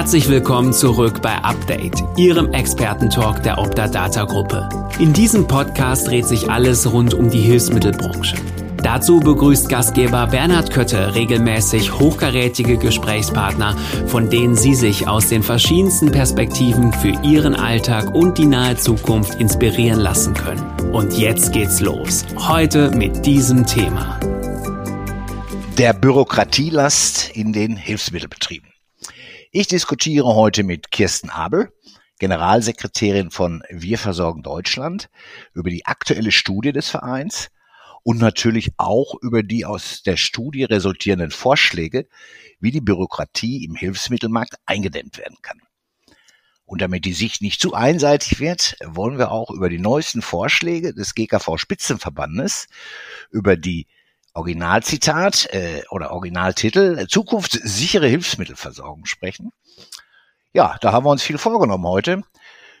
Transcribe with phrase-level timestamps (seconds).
[0.00, 4.66] Herzlich willkommen zurück bei Update, Ihrem Expertentalk der Opta Data Gruppe.
[4.98, 8.36] In diesem Podcast dreht sich alles rund um die Hilfsmittelbranche.
[8.82, 13.76] Dazu begrüßt Gastgeber Bernhard Kötte regelmäßig hochkarätige Gesprächspartner,
[14.06, 19.38] von denen Sie sich aus den verschiedensten Perspektiven für Ihren Alltag und die nahe Zukunft
[19.38, 20.64] inspirieren lassen können.
[20.92, 22.24] Und jetzt geht's los.
[22.48, 24.18] Heute mit diesem Thema.
[25.76, 28.69] Der Bürokratielast in den Hilfsmittelbetrieben.
[29.52, 31.72] Ich diskutiere heute mit Kirsten Abel,
[32.20, 35.10] Generalsekretärin von Wir versorgen Deutschland,
[35.54, 37.50] über die aktuelle Studie des Vereins
[38.04, 42.06] und natürlich auch über die aus der Studie resultierenden Vorschläge,
[42.60, 45.60] wie die Bürokratie im Hilfsmittelmarkt eingedämmt werden kann.
[46.64, 50.94] Und damit die Sicht nicht zu einseitig wird, wollen wir auch über die neuesten Vorschläge
[50.94, 52.68] des GKV Spitzenverbandes,
[53.32, 53.88] über die
[54.34, 59.52] Originalzitat äh, oder Originaltitel Zukunftssichere Hilfsmittelversorgung sprechen.
[60.52, 62.22] Ja, da haben wir uns viel vorgenommen heute.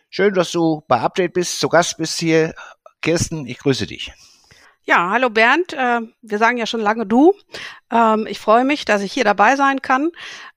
[0.08, 2.54] Schön, dass du bei Update bist, zu Gast bist hier.
[3.00, 4.12] Kirsten, ich grüße dich.
[4.84, 5.72] Ja, hallo Bernd.
[5.72, 7.34] Äh, wir sagen ja schon lange du.
[7.92, 10.10] Ähm, ich freue mich, dass ich hier dabei sein kann,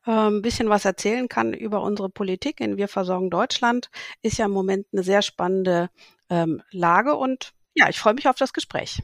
[0.08, 3.90] äh, ein bisschen was erzählen kann über unsere Politik in Wir versorgen Deutschland.
[4.22, 5.90] Ist ja im Moment eine sehr spannende
[6.30, 9.02] ähm, Lage und ja, ich freue mich auf das Gespräch.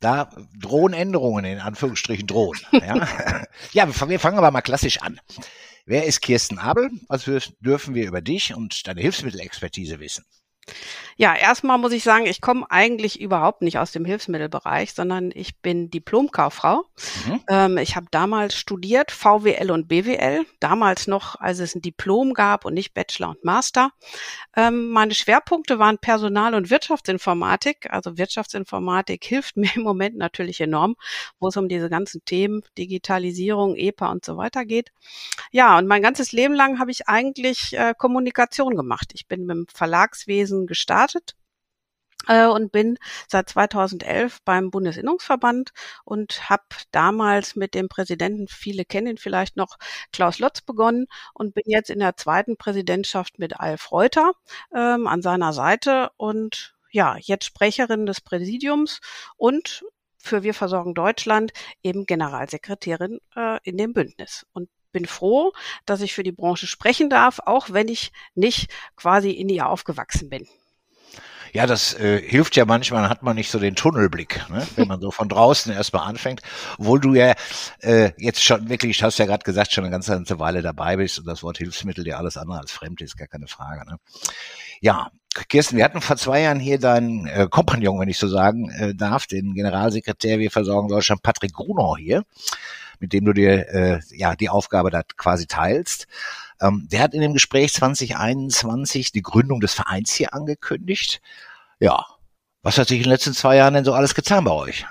[0.00, 2.58] Da drohen Änderungen, in Anführungsstrichen drohen.
[2.72, 3.08] Ja,
[3.72, 5.20] ja wir fangen aber mal klassisch an.
[5.86, 6.90] Wer ist Kirsten Abel?
[7.08, 7.24] Was
[7.60, 10.24] dürfen wir über dich und deine Hilfsmittelexpertise wissen?
[11.16, 15.58] Ja, erstmal muss ich sagen, ich komme eigentlich überhaupt nicht aus dem Hilfsmittelbereich, sondern ich
[15.58, 16.84] bin Diplomkauffrau.
[17.26, 17.40] Mhm.
[17.46, 22.64] Ähm, ich habe damals studiert VWL und BWL, damals noch, als es ein Diplom gab
[22.64, 23.90] und nicht Bachelor und Master.
[24.56, 27.90] Ähm, meine Schwerpunkte waren Personal- und Wirtschaftsinformatik.
[27.90, 30.96] Also Wirtschaftsinformatik hilft mir im Moment natürlich enorm,
[31.38, 34.90] wo es um diese ganzen Themen Digitalisierung, EPA und so weiter geht.
[35.52, 39.10] Ja, und mein ganzes Leben lang habe ich eigentlich äh, Kommunikation gemacht.
[39.12, 41.34] Ich bin mit dem Verlagswesen Bundeswesen gestartet
[42.28, 42.98] äh, und bin
[43.28, 45.70] seit 2011 beim Bundesinnungsverband
[46.04, 49.76] und habe damals mit dem Präsidenten, viele kennen ihn vielleicht noch,
[50.12, 54.32] Klaus Lotz begonnen und bin jetzt in der zweiten Präsidentschaft mit Alf Reuter
[54.74, 59.00] ähm, an seiner Seite und ja, jetzt Sprecherin des Präsidiums
[59.36, 59.84] und
[60.22, 61.52] für Wir versorgen Deutschland
[61.82, 64.44] eben Generalsekretärin äh, in dem Bündnis.
[64.52, 65.52] Und bin froh,
[65.86, 70.28] dass ich für die Branche sprechen darf, auch wenn ich nicht quasi in ihr aufgewachsen
[70.28, 70.46] bin.
[71.52, 74.66] Ja, das äh, hilft ja manchmal, hat man nicht so den Tunnelblick, ne?
[74.76, 76.42] wenn man so von draußen erstmal anfängt.
[76.78, 77.34] Obwohl du ja
[77.80, 81.18] äh, jetzt schon wirklich, hast ja gerade gesagt, schon eine ganze, ganze Weile dabei bist
[81.18, 83.84] und das Wort Hilfsmittel dir alles andere als fremd ist, gar keine Frage.
[83.90, 83.98] Ne?
[84.80, 85.10] Ja,
[85.48, 88.94] Kirsten, wir hatten vor zwei Jahren hier deinen äh, Kompagnon, wenn ich so sagen äh,
[88.94, 92.24] darf, den Generalsekretär Wir versorgen Deutschland, Patrick Grunau hier
[93.00, 96.06] mit dem du dir äh, ja die Aufgabe da quasi teilst.
[96.60, 101.20] Ähm, der hat in dem Gespräch 2021 die Gründung des Vereins hier angekündigt.
[101.78, 102.04] Ja,
[102.62, 104.86] was hat sich in den letzten zwei Jahren denn so alles getan bei euch?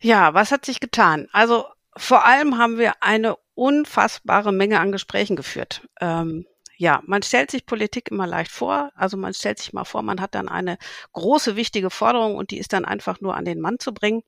[0.00, 1.28] Ja, was hat sich getan?
[1.32, 1.66] Also
[1.96, 5.86] vor allem haben wir eine unfassbare Menge an Gesprächen geführt.
[6.00, 6.46] Ähm,
[6.76, 8.90] ja, man stellt sich Politik immer leicht vor.
[8.94, 10.78] Also man stellt sich mal vor, man hat dann eine
[11.12, 14.22] große, wichtige Forderung und die ist dann einfach nur an den Mann zu bringen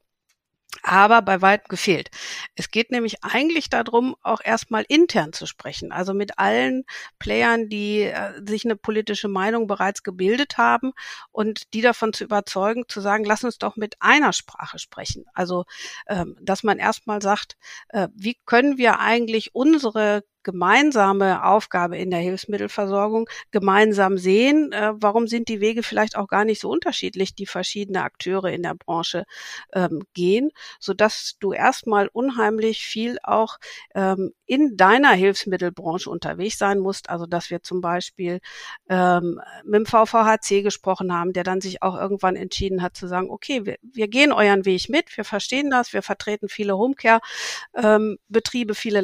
[0.82, 2.10] aber bei weitem gefehlt.
[2.54, 6.84] Es geht nämlich eigentlich darum, auch erstmal intern zu sprechen, also mit allen
[7.18, 10.92] Playern, die äh, sich eine politische Meinung bereits gebildet haben
[11.30, 15.24] und die davon zu überzeugen, zu sagen, lass uns doch mit einer Sprache sprechen.
[15.34, 15.64] Also,
[16.08, 17.56] ähm, dass man erstmal sagt,
[17.90, 24.72] äh, wie können wir eigentlich unsere gemeinsame Aufgabe in der Hilfsmittelversorgung gemeinsam sehen.
[24.72, 28.62] Äh, warum sind die Wege vielleicht auch gar nicht so unterschiedlich, die verschiedene Akteure in
[28.62, 29.24] der Branche
[29.72, 33.58] ähm, gehen, so dass du erstmal unheimlich viel auch
[33.94, 37.08] ähm, in deiner Hilfsmittelbranche unterwegs sein musst.
[37.08, 38.40] Also dass wir zum Beispiel
[38.88, 43.30] ähm, mit dem VVHC gesprochen haben, der dann sich auch irgendwann entschieden hat zu sagen,
[43.30, 48.76] okay, wir, wir gehen euren Weg mit, wir verstehen das, wir vertreten viele Homecare-Betriebe, ähm,
[48.76, 49.00] viele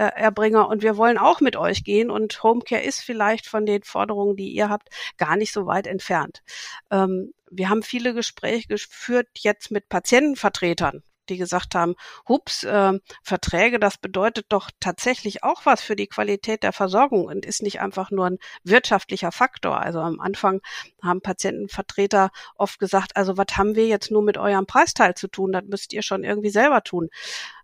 [0.00, 3.82] Leistungserbringer Erbringer und wir wollen auch mit euch gehen und Homecare ist vielleicht von den
[3.82, 4.88] Forderungen, die ihr habt,
[5.18, 6.42] gar nicht so weit entfernt.
[6.90, 11.96] Ähm, wir haben viele Gespräche geführt jetzt mit Patientenvertretern, die gesagt haben,
[12.28, 12.92] hups, äh,
[13.22, 17.80] Verträge, das bedeutet doch tatsächlich auch was für die Qualität der Versorgung und ist nicht
[17.80, 19.80] einfach nur ein wirtschaftlicher Faktor.
[19.80, 20.60] Also am Anfang
[21.02, 25.52] haben Patientenvertreter oft gesagt, also was haben wir jetzt nur mit eurem Preisteil zu tun?
[25.52, 27.08] Das müsst ihr schon irgendwie selber tun.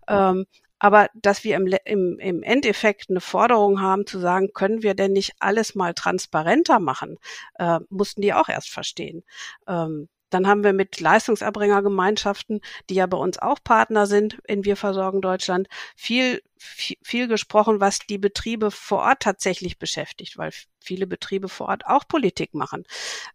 [0.09, 0.47] Ähm,
[0.79, 5.13] aber dass wir im, im, im Endeffekt eine Forderung haben zu sagen, können wir denn
[5.13, 7.19] nicht alles mal transparenter machen,
[7.59, 9.25] äh, mussten die auch erst verstehen.
[9.67, 12.61] Ähm, Dann haben wir mit Leistungserbringergemeinschaften,
[12.91, 15.67] die ja bei uns auch Partner sind in Wir versorgen Deutschland,
[15.97, 21.69] viel, viel, viel gesprochen, was die Betriebe vor Ort tatsächlich beschäftigt, weil viele Betriebe vor
[21.69, 22.85] Ort auch Politik machen.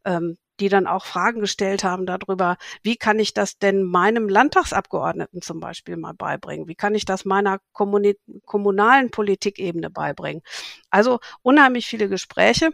[0.06, 5.42] Ähm, die dann auch Fragen gestellt haben darüber, wie kann ich das denn meinem Landtagsabgeordneten
[5.42, 6.68] zum Beispiel mal beibringen?
[6.68, 10.44] Wie kann ich das meiner kommunalen Politikebene beibringen?
[10.92, 12.70] Also unheimlich viele Gespräche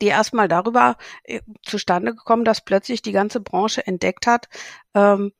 [0.00, 4.48] die erstmal darüber äh, zustande gekommen, dass plötzlich die ganze Branche entdeckt hat,
[4.94, 5.32] ähm,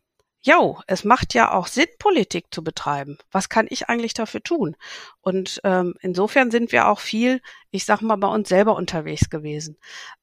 [0.43, 3.19] Jo, es macht ja auch Sinn, Politik zu betreiben.
[3.31, 4.75] Was kann ich eigentlich dafür tun?
[5.21, 9.77] Und ähm, insofern sind wir auch viel, ich sag mal, bei uns selber unterwegs gewesen.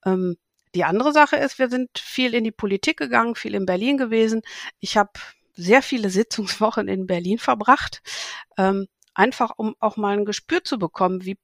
[0.05, 0.37] Ähm,
[0.73, 4.41] die andere Sache ist, wir sind viel in die Politik gegangen, viel in Berlin gewesen.
[4.79, 5.11] Ich habe
[5.53, 8.01] sehr viele Sitzungswochen in Berlin verbracht,
[8.57, 11.37] ähm, einfach um auch mal ein Gespür zu bekommen, wie,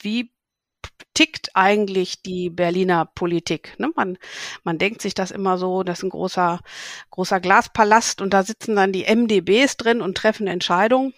[0.00, 0.32] wie
[1.14, 3.78] tickt eigentlich die Berliner Politik?
[3.78, 3.90] Ne?
[3.96, 4.18] Man,
[4.64, 6.60] man denkt sich das immer so, das ist ein großer,
[7.10, 11.14] großer Glaspalast und da sitzen dann die MDBs drin und treffen Entscheidungen.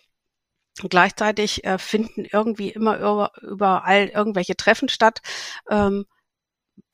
[0.89, 5.21] Gleichzeitig äh, finden irgendwie immer über, überall irgendwelche Treffen statt.
[5.69, 6.07] Ähm,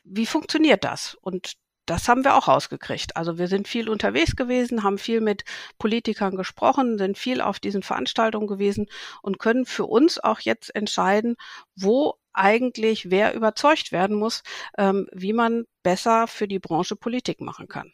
[0.04, 1.16] wie funktioniert das?
[1.20, 1.54] Und
[1.88, 3.16] das haben wir auch rausgekriegt.
[3.16, 5.44] Also wir sind viel unterwegs gewesen, haben viel mit
[5.78, 8.88] Politikern gesprochen, sind viel auf diesen Veranstaltungen gewesen
[9.22, 11.36] und können für uns auch jetzt entscheiden,
[11.74, 14.42] wo eigentlich wer überzeugt werden muss,
[14.78, 17.92] ähm, wie man besser für die Branche Politik machen kann.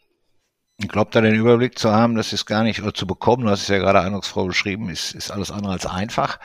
[0.82, 3.50] Ich glaube, da den Überblick zu haben, das ist gar nicht oder zu bekommen, du
[3.50, 6.41] hast es ja gerade eindrucksvoll beschrieben, ist, ist alles andere als einfach,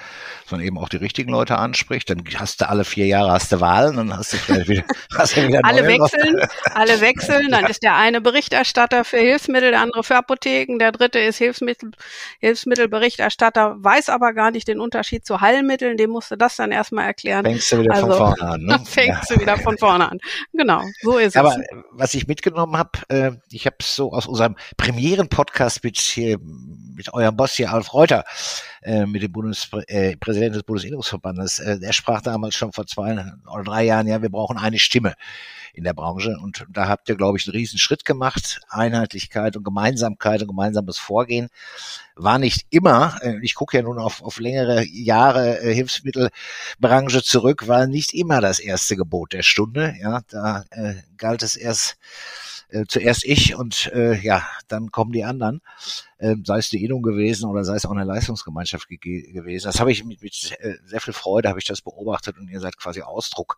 [0.45, 2.11] sondern eben auch die richtigen Leute anspricht.
[2.11, 4.83] Dann hast du alle vier Jahre hast du Wahlen, dann hast du vielleicht wieder,
[5.17, 6.75] hast du wieder alle wechseln, noch.
[6.75, 7.49] alle wechseln.
[7.49, 11.89] Dann ist der eine Berichterstatter für Hilfsmittel, der andere für Apotheken, der dritte ist Hilfsmittel,
[12.39, 15.97] Hilfsmittelberichterstatter, weiß aber gar nicht den Unterschied zu Heilmitteln.
[15.97, 17.45] Dem musste das dann erstmal erklären.
[17.45, 18.61] Fängst du wieder also, von vorne an.
[18.61, 18.79] Ne?
[18.85, 19.35] fängst ja.
[19.35, 20.19] du wieder von vorne an.
[20.53, 21.55] Genau, so ist aber, es.
[21.55, 25.98] Aber was ich mitgenommen habe, äh, ich habe so aus unserem Premieren-Podcast mit,
[26.94, 28.25] mit eurem Boss hier, Alf Reuter,
[28.81, 33.13] äh, mit dem Bundespräsidenten äh, des Bundesinnungsverbandes, äh, der sprach damals schon vor zwei
[33.50, 35.16] oder drei Jahren, ja, wir brauchen eine Stimme
[35.74, 36.38] in der Branche.
[36.42, 38.60] Und da habt ihr, glaube ich, einen riesen Schritt gemacht.
[38.69, 41.48] Einheitlichkeit und Gemeinsamkeit und gemeinsames Vorgehen
[42.16, 47.68] war nicht immer, äh, ich gucke ja nun auf, auf längere Jahre äh, Hilfsmittelbranche zurück,
[47.69, 49.95] war nicht immer das erste Gebot der Stunde.
[50.01, 51.98] Ja, da äh, galt es erst
[52.69, 55.62] äh, zuerst ich und äh, ja, dann kommen die anderen,
[56.18, 59.66] äh, sei es die Innung gewesen oder sei es auch eine Leistungsgemeinschaft ge gewesen.
[59.66, 62.60] Das habe ich mit, mit äh, sehr viel Freude habe ich das beobachtet und ihr
[62.60, 63.57] seid quasi Ausdruck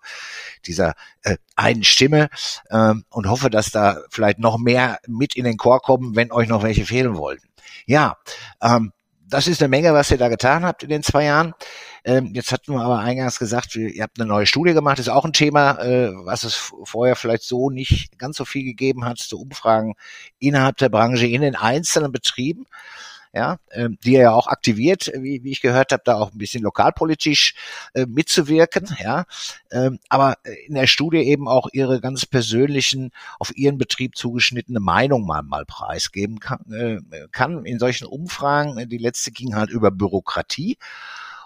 [0.66, 0.94] dieser
[1.24, 2.30] äh, einen Stimme
[2.70, 6.48] äh, und hoffe, dass da vielleicht noch mehr mit in den Chor kommen, wenn euch
[6.48, 7.48] noch welche fehlen wollten.
[7.86, 8.18] Ja,
[8.62, 8.92] ähm,
[9.32, 11.54] das ist eine Menge, was ihr da getan habt in den zwei Jahren.
[12.04, 15.26] Ähm, jetzt hatten wir aber eingangs gesagt, ihr habt eine neue Studie gemacht, ist auch
[15.26, 19.40] ein Thema, äh, was es vorher vielleicht so nicht ganz so viel gegeben hat, zu
[19.40, 19.94] Umfragen
[20.40, 22.66] innerhalb der Branche in den einzelnen Betrieben
[23.34, 26.38] ja, ähm, die er ja auch aktiviert, wie, wie ich gehört habe, da auch ein
[26.38, 27.56] bisschen lokalpolitisch
[27.94, 29.26] äh, mitzuwirken, ja,
[29.72, 30.36] ähm, aber
[30.68, 35.66] in der Studie eben auch ihre ganz persönlichen, auf ihren Betrieb zugeschnittene Meinung mal, mal
[35.66, 38.90] preisgeben kann, äh, kann in solchen Umfragen.
[38.90, 40.78] Die letzte ging halt über Bürokratie.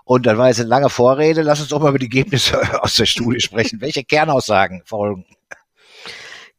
[0.06, 1.42] Und dann war jetzt eine lange Vorrede.
[1.42, 3.82] Lass uns doch mal über die Ergebnisse aus der Studie sprechen.
[3.82, 5.26] Welche Kernaussagen folgen?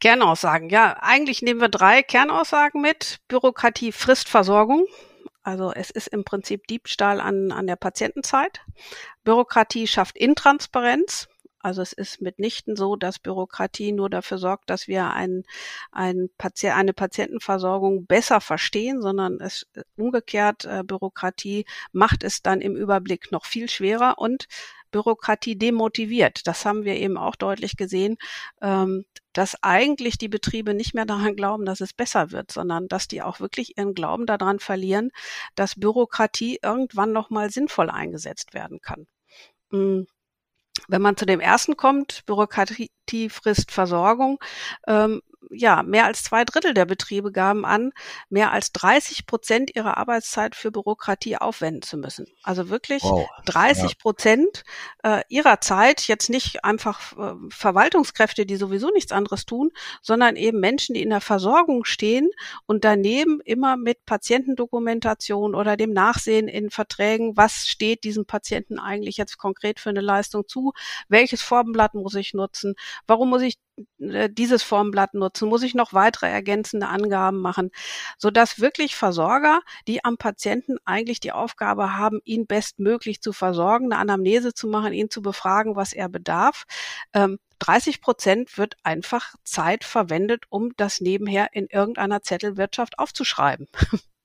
[0.00, 0.96] Kernaussagen, ja.
[1.00, 3.20] Eigentlich nehmen wir drei Kernaussagen mit.
[3.28, 4.84] Bürokratie frisst Versorgung.
[5.43, 8.60] Also es ist im Prinzip Diebstahl an, an der Patientenzeit.
[9.22, 11.29] Bürokratie schafft Intransparenz.
[11.67, 15.43] Also es ist mitnichten so, dass Bürokratie nur dafür sorgt, dass wir ein,
[15.91, 22.77] ein Pati eine Patientenversorgung besser verstehen, sondern es umgekehrt äh, Bürokratie macht es dann im
[22.77, 24.46] Überblick noch viel schwerer und
[24.93, 26.46] Bürokratie demotiviert.
[26.46, 28.17] Das haben wir eben auch deutlich gesehen,
[28.63, 33.08] ähm, dass eigentlich die Betriebe nicht mehr daran glauben, dass es besser wird, sondern dass
[33.08, 35.11] die auch wirklich ihren Glauben daran verlieren,
[35.56, 39.08] dass Bürokratie irgendwann noch mal sinnvoll eingesetzt werden kann.
[40.88, 42.90] Wenn man zu dem ersten kommt, Bürokratie
[43.28, 44.38] frisst Versorgung,
[44.86, 47.93] ähm, ja, mehr als zwei Drittel der Betriebe gaben an,
[48.29, 52.26] mehr als 30 Prozent ihrer Arbeitszeit für Bürokratie aufwenden zu müssen.
[52.43, 53.29] Also wirklich wow.
[53.44, 54.65] 30 Prozent
[55.05, 55.19] ja.
[55.19, 59.70] äh, ihrer Zeit, jetzt nicht einfach äh, Verwaltungskräfte, die sowieso nichts anderes tun,
[60.03, 62.31] sondern eben Menschen, die in der Versorgung stehen
[62.67, 69.17] und daneben immer mit Patientendokumentation oder dem Nachsehen in Verträgen, was steht diesem Patienten eigentlich
[69.17, 70.72] jetzt konkret für eine Leistung zu,
[71.08, 72.74] welches Formblatt muss ich nutzen,
[73.06, 73.58] warum muss ich
[73.98, 75.48] dieses Formblatt nutzen?
[75.48, 77.70] Muss ich noch weitere ergänzende Angaben machen?
[78.18, 84.00] Sodass wirklich Versorger, die am Patienten eigentlich die Aufgabe haben, ihn bestmöglich zu versorgen, eine
[84.00, 86.64] Anamnese zu machen, ihn zu befragen, was er bedarf,
[87.12, 93.66] ähm, 30 Prozent wird einfach Zeit verwendet, um das nebenher in irgendeiner Zettelwirtschaft aufzuschreiben.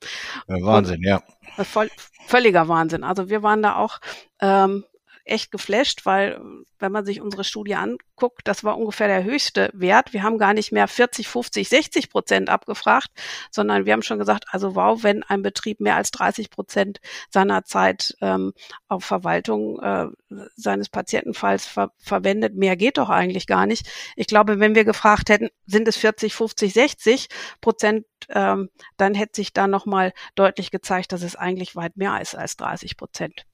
[0.48, 1.22] Wahnsinn, ja.
[1.64, 1.90] Voll,
[2.26, 3.04] völliger Wahnsinn.
[3.04, 4.00] Also wir waren da auch
[4.40, 4.84] ähm,
[5.26, 6.42] echt geflasht, weil
[6.80, 10.14] wenn man sich unsere Studie anguckt, das war ungefähr der höchste Wert.
[10.14, 13.10] Wir haben gar nicht mehr 40, 50, 60 Prozent abgefragt,
[13.52, 17.00] sondern wir haben schon gesagt, also wow, wenn ein Betrieb mehr als 30 Prozent
[17.30, 18.54] seiner Zeit ähm,
[18.88, 20.08] auf Verwaltung äh,
[20.56, 23.88] seines Patientenfalls ver verwendet, mehr geht doch eigentlich gar nicht.
[24.16, 27.28] Ich glaube, wenn wir gefragt hätten, sind es 40, 50, 60
[27.62, 32.36] Prozent, ähm, dann hätte sich da nochmal deutlich gezeigt, dass es eigentlich weit mehr ist
[32.36, 33.46] als 30 Prozent.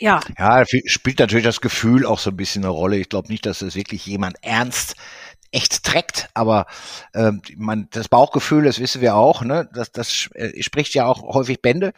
[0.00, 0.20] Ja.
[0.38, 2.96] Ja, spielt natürlich das Gefühl auch so ein bisschen eine Rolle.
[2.96, 4.96] Ich glaube nicht, dass es wirklich jemand ernst
[5.52, 6.66] echt trägt, aber
[7.12, 11.22] ähm, man, das Bauchgefühl, das wissen wir auch, ne, das, das äh, spricht ja auch
[11.22, 11.92] häufig Bände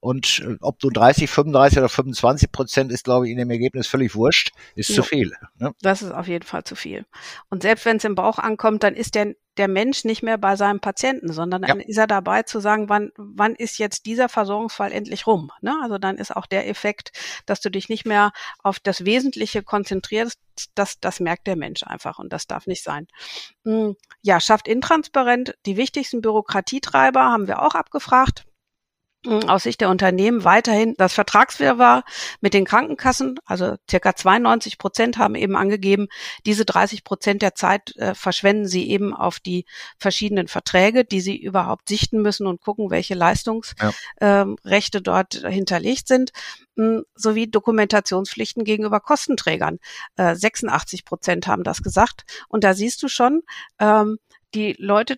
[0.00, 3.86] und äh, ob du 30, 35 oder 25 Prozent ist, glaube ich, in dem Ergebnis
[3.86, 4.96] völlig wurscht, ist ja.
[4.96, 5.32] zu viel.
[5.58, 5.72] Ne?
[5.82, 7.06] Das ist auf jeden Fall zu viel.
[7.48, 10.56] Und selbst wenn es im Bauch ankommt, dann ist der der Mensch nicht mehr bei
[10.56, 11.86] seinem Patienten, sondern dann ja.
[11.86, 15.50] ist er dabei zu sagen, wann, wann ist jetzt dieser Versorgungsfall endlich rum.
[15.60, 15.74] Ne?
[15.82, 17.12] Also dann ist auch der Effekt,
[17.46, 18.32] dass du dich nicht mehr
[18.62, 20.38] auf das Wesentliche konzentrierst,
[20.74, 23.06] das, das merkt der Mensch einfach und das darf nicht sein.
[23.64, 28.46] Hm, ja, schafft intransparent die wichtigsten Bürokratietreiber, haben wir auch abgefragt
[29.24, 32.04] aus Sicht der Unternehmen weiterhin das Vertragswirrwarr
[32.40, 33.38] mit den Krankenkassen.
[33.44, 36.06] Also circa 92 Prozent haben eben angegeben,
[36.44, 39.64] diese 30 Prozent der Zeit äh, verschwenden sie eben auf die
[39.98, 44.42] verschiedenen Verträge, die sie überhaupt sichten müssen und gucken, welche Leistungsrechte ja.
[44.42, 46.30] ähm, dort hinterlegt sind
[46.76, 49.78] hm, sowie Dokumentationspflichten gegenüber Kostenträgern.
[50.16, 52.24] Äh, 86 Prozent haben das gesagt.
[52.48, 53.42] Und da siehst du schon,
[53.80, 54.18] ähm,
[54.54, 55.16] die Leute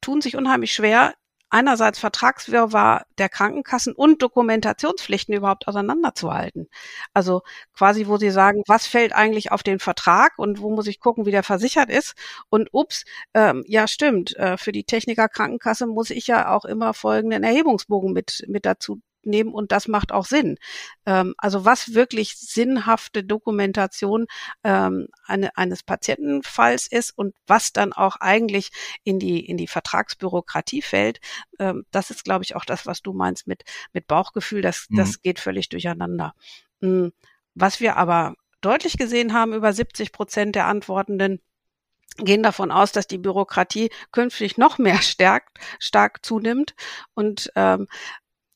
[0.00, 1.14] tun sich unheimlich schwer,
[1.50, 6.68] einerseits Vertragswirrwarr der Krankenkassen und Dokumentationspflichten überhaupt auseinanderzuhalten.
[7.12, 7.42] Also
[7.74, 11.26] quasi, wo sie sagen, was fällt eigentlich auf den Vertrag und wo muss ich gucken,
[11.26, 12.14] wie der versichert ist.
[12.48, 13.04] Und ups,
[13.34, 18.12] ähm, ja stimmt, äh, für die Techniker Krankenkasse muss ich ja auch immer folgenden Erhebungsbogen
[18.12, 20.58] mit, mit dazu nehmen und das macht auch Sinn.
[21.06, 24.26] Ähm, also was wirklich sinnhafte Dokumentation
[24.64, 28.70] ähm, eine, eines Patientenfalls ist und was dann auch eigentlich
[29.04, 31.20] in die in die Vertragsbürokratie fällt,
[31.58, 34.62] ähm, das ist, glaube ich, auch das, was du meinst mit mit Bauchgefühl.
[34.62, 34.96] Das mhm.
[34.96, 36.34] das geht völlig durcheinander.
[36.80, 37.12] Mhm.
[37.54, 41.40] Was wir aber deutlich gesehen haben, über 70 Prozent der Antwortenden
[42.16, 46.74] gehen davon aus, dass die Bürokratie künftig noch mehr stärkt, stark zunimmt
[47.14, 47.88] und ähm,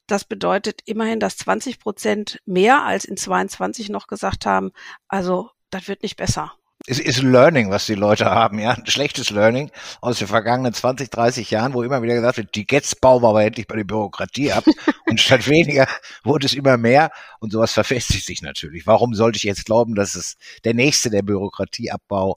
[0.06, 4.72] das bedeutet immerhin, dass 20 Prozent mehr als in 22 noch gesagt haben,
[5.08, 6.52] also das wird nicht besser.
[6.86, 8.72] Es ist Learning, was die Leute haben, ja.
[8.72, 9.70] Ein schlechtes Learning
[10.02, 13.28] aus den vergangenen 20, 30 Jahren, wo immer wieder gesagt wird, die Gets bauen wir
[13.28, 14.64] aber endlich bei der Bürokratie ab.
[15.06, 15.86] und statt weniger
[16.24, 17.10] wurde es immer mehr.
[17.40, 18.86] Und sowas verfestigt sich natürlich.
[18.86, 22.36] Warum sollte ich jetzt glauben, dass es der nächste, der Bürokratieabbau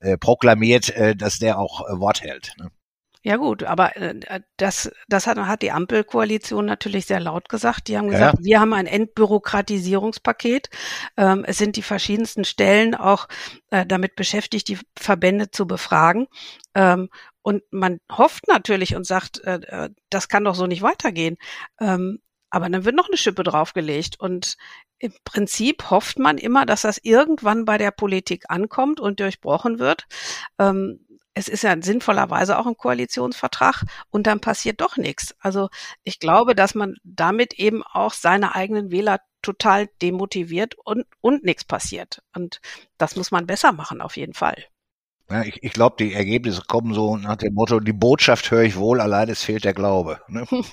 [0.00, 2.52] äh, proklamiert, äh, dass der auch äh, Wort hält?
[2.58, 2.70] Ne?
[3.22, 7.88] Ja gut, aber äh, das, das hat, hat die Ampelkoalition natürlich sehr laut gesagt.
[7.88, 8.44] Die haben gesagt, ja.
[8.44, 10.70] wir haben ein Entbürokratisierungspaket.
[11.16, 13.28] Ähm, es sind die verschiedensten Stellen auch
[13.70, 16.28] äh, damit beschäftigt, die Verbände zu befragen.
[16.74, 17.08] Ähm,
[17.42, 21.38] und man hofft natürlich und sagt, äh, äh das kann doch so nicht weitergehen.
[21.80, 22.20] Ähm,
[22.50, 24.18] aber dann wird noch eine Schippe draufgelegt.
[24.20, 24.56] Und
[24.98, 30.06] im Prinzip hofft man immer, dass das irgendwann bei der Politik ankommt und durchbrochen wird.
[30.58, 31.04] Ähm,
[31.38, 35.36] es ist ja sinnvollerweise auch ein Koalitionsvertrag und dann passiert doch nichts.
[35.38, 35.68] Also
[36.02, 41.64] ich glaube, dass man damit eben auch seine eigenen Wähler total demotiviert und, und nichts
[41.64, 42.22] passiert.
[42.34, 42.60] Und
[42.98, 44.64] das muss man besser machen, auf jeden Fall.
[45.30, 48.74] Ja, ich, ich glaube, die Ergebnisse kommen so nach dem Motto, die Botschaft höre ich
[48.74, 50.20] wohl, allein es fehlt der Glaube.
[50.26, 50.44] Ne?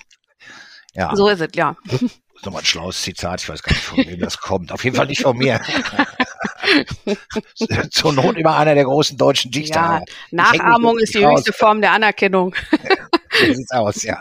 [0.97, 1.13] Ja.
[1.13, 1.75] So ist es, ja.
[1.89, 4.71] Das ist nochmal ein schlaues Zitat, ich weiß gar nicht, von wem das kommt.
[4.71, 5.59] Auf jeden Fall nicht von mir.
[7.91, 9.75] Zur Not immer einer der großen deutschen Dichter.
[9.79, 11.39] Ja, Nachahmung ist die raus.
[11.39, 12.55] höchste Form der Anerkennung.
[13.31, 14.19] so sieht's aus, ja.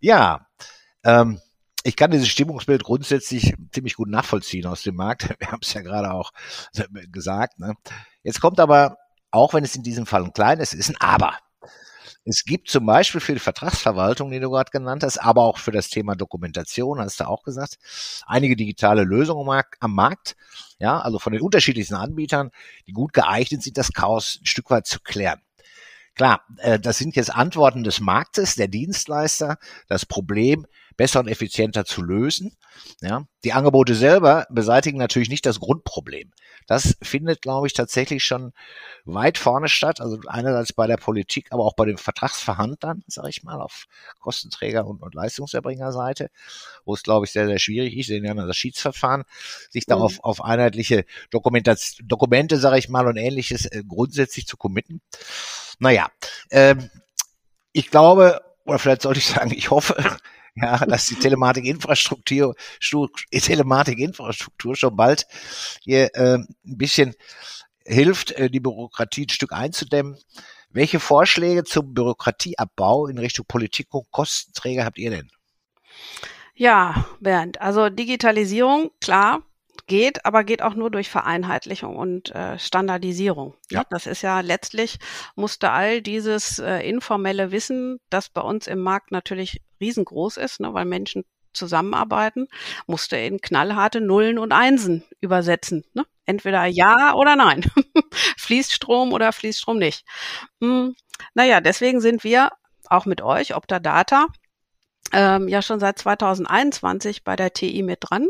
[0.00, 0.46] Ja,
[1.04, 1.40] ähm,
[1.82, 5.28] ich kann dieses Stimmungsbild grundsätzlich ziemlich gut nachvollziehen aus dem Markt.
[5.40, 6.32] Wir haben es ja gerade auch
[7.10, 7.58] gesagt.
[7.58, 7.74] Ne?
[8.22, 8.96] Jetzt kommt aber,
[9.30, 11.38] auch wenn es in diesem Fall ein kleines ist, ein Aber.
[12.24, 15.70] Es gibt zum Beispiel für die Vertragsverwaltung, die du gerade genannt hast, aber auch für
[15.70, 17.78] das Thema Dokumentation, hast du auch gesagt,
[18.26, 20.36] einige digitale Lösungen am Markt,
[20.80, 22.50] ja, also von den unterschiedlichsten Anbietern,
[22.86, 25.40] die gut geeignet sind, das Chaos ein Stück weit zu klären.
[26.14, 29.58] Klar, äh, das sind jetzt Antworten des Marktes, der Dienstleister.
[29.88, 30.66] Das Problem
[31.00, 32.54] besser und effizienter zu lösen.
[33.00, 36.30] Ja, die Angebote selber beseitigen natürlich nicht das Grundproblem.
[36.66, 38.52] Das findet, glaube ich, tatsächlich schon
[39.06, 40.02] weit vorne statt.
[40.02, 43.86] Also einerseits bei der Politik, aber auch bei den Vertragsverhandlern, sage ich mal, auf
[44.20, 46.28] Kostenträger- und, und Leistungserbringerseite,
[46.84, 49.24] wo es, glaube ich, sehr, sehr schwierig ist, in das Schiedsverfahren,
[49.70, 50.02] sich da mhm.
[50.02, 55.00] auf, auf einheitliche Dokumentation, Dokumente, sage ich mal, und ähnliches äh, grundsätzlich zu committen.
[55.78, 56.10] Naja,
[56.50, 56.90] ähm,
[57.72, 59.96] ich glaube, oder vielleicht sollte ich sagen, ich hoffe,
[60.54, 65.26] ja, dass die Telematikinfrastruktur, Telematikinfrastruktur schon bald
[65.82, 67.14] hier äh, ein bisschen
[67.86, 70.18] hilft, äh, die Bürokratie ein Stück einzudämmen.
[70.70, 75.30] Welche Vorschläge zum Bürokratieabbau in Richtung Politik und Kostenträger habt ihr denn?
[76.54, 79.42] Ja, Bernd, also Digitalisierung, klar,
[79.90, 83.56] geht, aber geht auch nur durch Vereinheitlichung und äh, Standardisierung.
[83.70, 83.84] Ja.
[83.90, 84.98] Das ist ja letztlich
[85.34, 90.72] musste all dieses äh, informelle Wissen, das bei uns im Markt natürlich riesengroß ist, ne,
[90.72, 92.46] weil Menschen zusammenarbeiten,
[92.86, 95.84] musste in knallharte Nullen und Einsen übersetzen.
[95.92, 96.06] Ne?
[96.24, 97.68] Entweder ja oder nein.
[98.38, 100.04] fließt Strom oder fließt Strom nicht.
[100.60, 100.94] Hm,
[101.34, 102.50] naja, deswegen sind wir
[102.84, 104.28] auch mit euch, Opta Data,
[105.12, 108.28] ähm, ja schon seit 2021 bei der TI mit dran.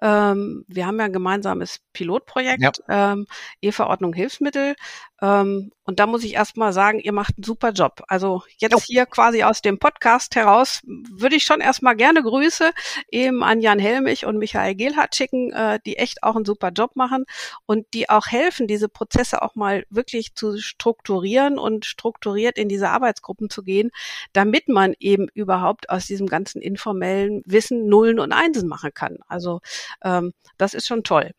[0.00, 3.12] Ähm, wir haben ja ein gemeinsames Pilotprojekt, ja.
[3.12, 3.26] ähm,
[3.60, 4.74] E-Verordnung Hilfsmittel.
[5.22, 8.02] Ähm, und da muss ich erstmal sagen, ihr macht einen super Job.
[8.06, 8.80] Also jetzt oh.
[8.84, 12.70] hier quasi aus dem Podcast heraus würde ich schon erstmal gerne Grüße
[13.10, 16.96] eben an Jan Helmich und Michael Gehlhardt schicken, äh, die echt auch einen super Job
[16.96, 17.24] machen
[17.66, 22.90] und die auch helfen, diese Prozesse auch mal wirklich zu strukturieren und strukturiert in diese
[22.90, 23.90] Arbeitsgruppen zu gehen,
[24.32, 29.18] damit man eben überhaupt aus diesem ganzen informellen Wissen Nullen und Einsen machen kann.
[29.28, 29.60] Also
[30.04, 31.32] ähm, das ist schon toll.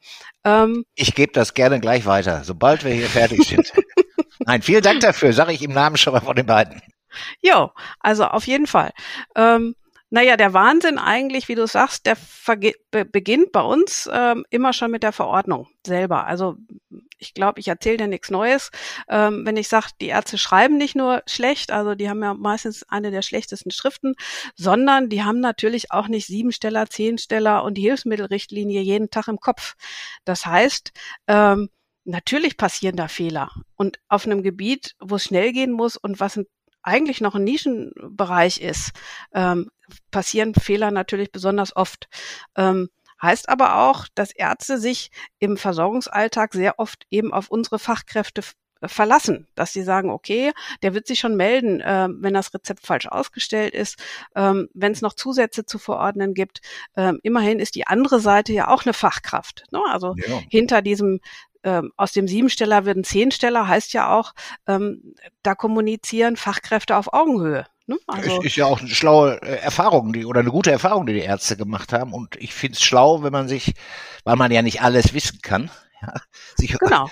[0.43, 3.72] Ähm, ich gebe das gerne gleich weiter, sobald wir hier fertig sind.
[4.39, 6.81] Nein, vielen Dank dafür, sage ich im Namen schon mal von den beiden.
[7.41, 8.91] Jo, also auf jeden Fall.
[9.35, 9.75] Ähm,
[10.09, 12.17] naja, der Wahnsinn eigentlich, wie du sagst, der
[12.91, 16.27] be beginnt bei uns ähm, immer schon mit der Verordnung selber.
[16.27, 16.55] Also
[17.17, 18.69] ich glaube, ich erzähle dir nichts Neues,
[19.09, 22.83] ähm, wenn ich sage, die Ärzte schreiben nicht nur schlecht, also die haben ja meistens
[22.89, 24.13] eine der schlechtesten Schriften,
[24.55, 29.73] sondern die haben natürlich auch nicht Siebensteller, Zehnsteller und die Hilfsmittelrichtlinie jeden Tag im Kopf.
[30.25, 30.91] Das heißt,
[31.27, 31.69] ähm,
[32.05, 33.51] natürlich passieren da Fehler.
[33.75, 36.45] Und auf einem Gebiet, wo es schnell gehen muss und was ein,
[36.81, 38.91] eigentlich noch ein Nischenbereich ist,
[39.33, 39.69] ähm,
[40.11, 42.07] passieren Fehler natürlich besonders oft.
[42.55, 42.89] Ähm,
[43.21, 48.41] heißt aber auch, dass Ärzte sich im Versorgungsalltag sehr oft eben auf unsere Fachkräfte
[48.87, 53.07] verlassen, dass sie sagen, okay, der wird sich schon melden, äh, wenn das Rezept falsch
[53.07, 53.97] ausgestellt ist,
[54.35, 56.59] ähm, wenn es noch Zusätze zu verordnen gibt.
[56.95, 59.63] Ähm, immerhin ist die andere Seite ja auch eine Fachkraft.
[59.71, 59.81] Ne?
[59.89, 60.41] Also ja.
[60.49, 61.19] hinter diesem
[61.63, 64.33] ähm, aus dem Siebensteller wird ein Zehnsteller, heißt ja auch,
[64.67, 67.65] ähm, da kommunizieren Fachkräfte auf Augenhöhe.
[67.85, 67.97] Ne?
[68.07, 71.13] Also ist, ist ja auch eine schlaue äh, Erfahrung die, oder eine gute Erfahrung, die
[71.13, 72.13] die Ärzte gemacht haben.
[72.13, 73.73] Und ich finde es schlau, wenn man sich,
[74.23, 75.69] weil man ja nicht alles wissen kann,
[76.01, 76.13] ja,
[76.55, 77.09] sich genau.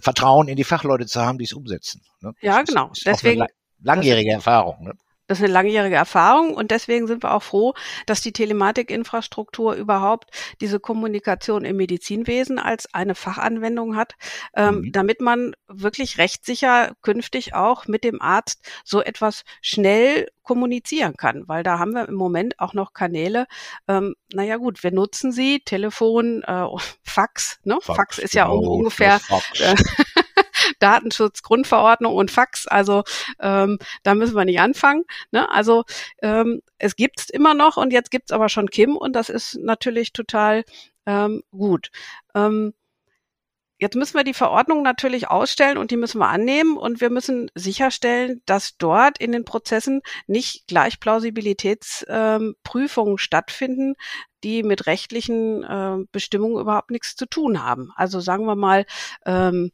[0.00, 2.02] Vertrauen in die Fachleute zu haben, die es umsetzen.
[2.20, 2.34] Ne?
[2.40, 2.90] Ja, genau.
[2.92, 3.46] Ist, ist Deswegen
[3.82, 4.84] langjährige Erfahrung.
[4.84, 4.92] Ne?
[5.32, 7.72] Das ist eine langjährige Erfahrung und deswegen sind wir auch froh,
[8.04, 10.28] dass die Telematikinfrastruktur überhaupt
[10.60, 14.12] diese Kommunikation im Medizinwesen als eine Fachanwendung hat,
[14.54, 14.92] ähm, mhm.
[14.92, 21.62] damit man wirklich rechtssicher künftig auch mit dem Arzt so etwas schnell kommunizieren kann, weil
[21.62, 23.46] da haben wir im Moment auch noch Kanäle.
[23.88, 26.66] Ähm, naja gut, wir nutzen sie, Telefon, äh,
[27.02, 27.78] Fax, ne?
[27.80, 29.18] Fax, Fax ist genau, ja ungefähr
[29.60, 29.74] äh,
[30.82, 32.66] Datenschutzgrundverordnung und Fax.
[32.66, 33.04] Also
[33.40, 35.04] ähm, da müssen wir nicht anfangen.
[35.30, 35.50] Ne?
[35.50, 35.84] Also
[36.22, 40.12] ähm, es gibt's immer noch und jetzt gibt's aber schon Kim und das ist natürlich
[40.12, 40.64] total
[41.06, 41.90] ähm, gut.
[42.34, 42.74] Ähm,
[43.82, 47.50] Jetzt müssen wir die Verordnung natürlich ausstellen und die müssen wir annehmen und wir müssen
[47.56, 53.96] sicherstellen, dass dort in den Prozessen nicht gleich Plausibilitätsprüfungen ähm, stattfinden,
[54.44, 57.90] die mit rechtlichen äh, Bestimmungen überhaupt nichts zu tun haben.
[57.96, 58.86] Also sagen wir mal,
[59.26, 59.72] ähm,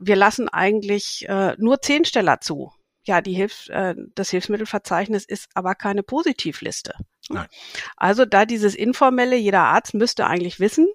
[0.00, 2.72] wir lassen eigentlich äh, nur Zehnsteller zu.
[3.04, 6.94] Ja, die Hilf, äh, das Hilfsmittelverzeichnis ist aber keine Positivliste.
[7.30, 7.46] Nein.
[7.96, 10.88] Also da dieses informelle, jeder Arzt müsste eigentlich wissen,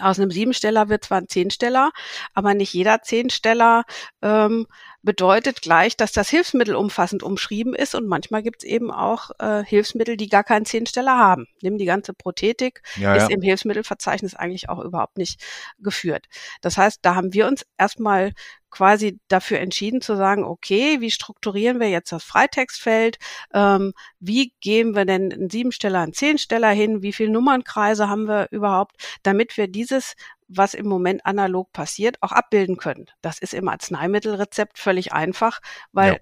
[0.00, 1.92] aus einem Siebensteller wird zwar ein Zehnsteller,
[2.34, 3.84] aber nicht jeder Zehnsteller
[4.20, 4.66] ähm,
[5.06, 9.64] bedeutet gleich, dass das Hilfsmittel umfassend umschrieben ist und manchmal gibt es eben auch äh,
[9.64, 11.46] Hilfsmittel, die gar keinen Zehnsteller haben.
[11.62, 13.36] Nimm die ganze Prothetik, ja, ist ja.
[13.36, 15.40] im Hilfsmittelverzeichnis eigentlich auch überhaupt nicht
[15.78, 16.26] geführt.
[16.60, 18.32] Das heißt, da haben wir uns erstmal
[18.76, 23.16] quasi dafür entschieden zu sagen, okay, wie strukturieren wir jetzt das Freitextfeld?
[23.54, 27.00] Ähm, wie geben wir denn einen Siebensteller, einen Zehnsteller hin?
[27.00, 30.14] Wie viele Nummernkreise haben wir überhaupt, damit wir dieses
[30.48, 33.06] was im Moment analog passiert, auch abbilden können.
[33.20, 35.58] Das ist im Arzneimittelrezept völlig einfach,
[35.90, 36.18] weil ja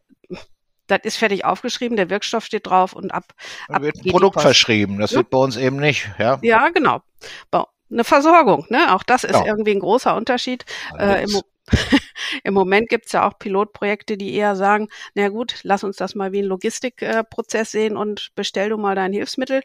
[0.87, 3.33] das ist fertig aufgeschrieben, der Wirkstoff steht drauf und ab.
[3.69, 4.99] ab wird ein Produkt verschrieben.
[4.99, 5.19] Das ja?
[5.19, 6.11] wird bei uns eben nicht.
[6.19, 7.01] Ja, ja genau.
[7.91, 8.95] Eine Versorgung, ne?
[8.95, 9.47] Auch das ist ja.
[9.47, 10.65] irgendwie ein großer Unterschied.
[10.99, 11.41] Äh, im,
[12.43, 16.33] Im Moment gibt's ja auch Pilotprojekte, die eher sagen, na gut, lass uns das mal
[16.33, 19.63] wie ein Logistikprozess sehen und bestell du mal dein Hilfsmittel.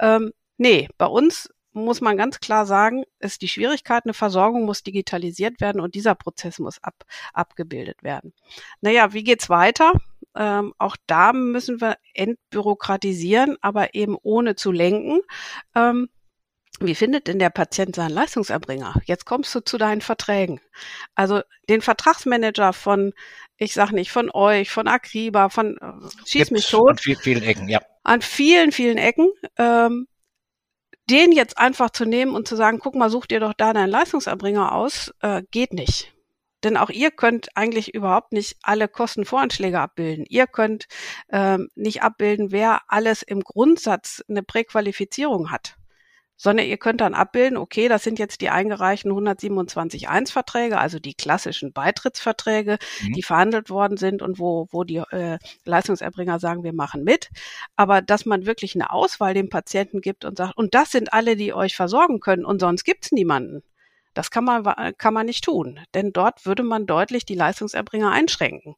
[0.00, 4.82] Ähm, nee, bei uns muss man ganz klar sagen, ist die Schwierigkeit, eine Versorgung muss
[4.82, 8.32] digitalisiert werden und dieser Prozess muss ab, abgebildet werden.
[8.80, 9.92] Naja, wie geht's weiter?
[10.34, 15.20] Ähm, auch da müssen wir entbürokratisieren, aber eben ohne zu lenken.
[15.74, 16.08] Ähm,
[16.80, 19.00] wie findet denn der Patient seinen Leistungserbringer?
[19.04, 20.60] Jetzt kommst du zu deinen Verträgen.
[21.14, 23.12] Also den Vertragsmanager von,
[23.56, 26.90] ich sag nicht, von euch, von Akriba, von äh, Schieß mich tot.
[26.90, 27.80] An vielen Ecken, ja.
[28.04, 29.28] An vielen, vielen Ecken.
[29.56, 30.06] Ähm,
[31.10, 33.88] den jetzt einfach zu nehmen und zu sagen, guck mal, such dir doch da deinen
[33.88, 36.12] Leistungserbringer aus, äh, geht nicht.
[36.64, 40.26] Denn auch ihr könnt eigentlich überhaupt nicht alle Kostenvoranschläge abbilden.
[40.28, 40.86] Ihr könnt
[41.30, 45.78] ähm, nicht abbilden, wer alles im Grundsatz eine Präqualifizierung hat
[46.38, 51.14] sondern ihr könnt dann abbilden, okay, das sind jetzt die eingereichten 127.1 Verträge, also die
[51.14, 53.12] klassischen Beitrittsverträge, mhm.
[53.12, 57.28] die verhandelt worden sind und wo, wo die äh, Leistungserbringer sagen, wir machen mit.
[57.76, 61.36] Aber dass man wirklich eine Auswahl dem Patienten gibt und sagt, und das sind alle,
[61.36, 63.62] die euch versorgen können und sonst gibt's niemanden.
[64.14, 64.64] Das kann man,
[64.96, 68.76] kann man nicht tun, denn dort würde man deutlich die Leistungserbringer einschränken.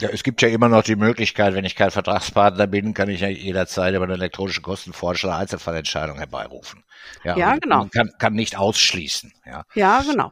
[0.00, 3.20] Ja, es gibt ja immer noch die Möglichkeit, wenn ich kein Vertragspartner bin, kann ich
[3.20, 6.84] ja jederzeit über eine elektronische Kostenvorschlag Einzelfallentscheidung herbeirufen.
[7.24, 7.78] Ja, ja genau.
[7.78, 9.32] Man kann, kann nicht ausschließen.
[9.44, 9.64] Ja.
[9.74, 10.30] ja, genau.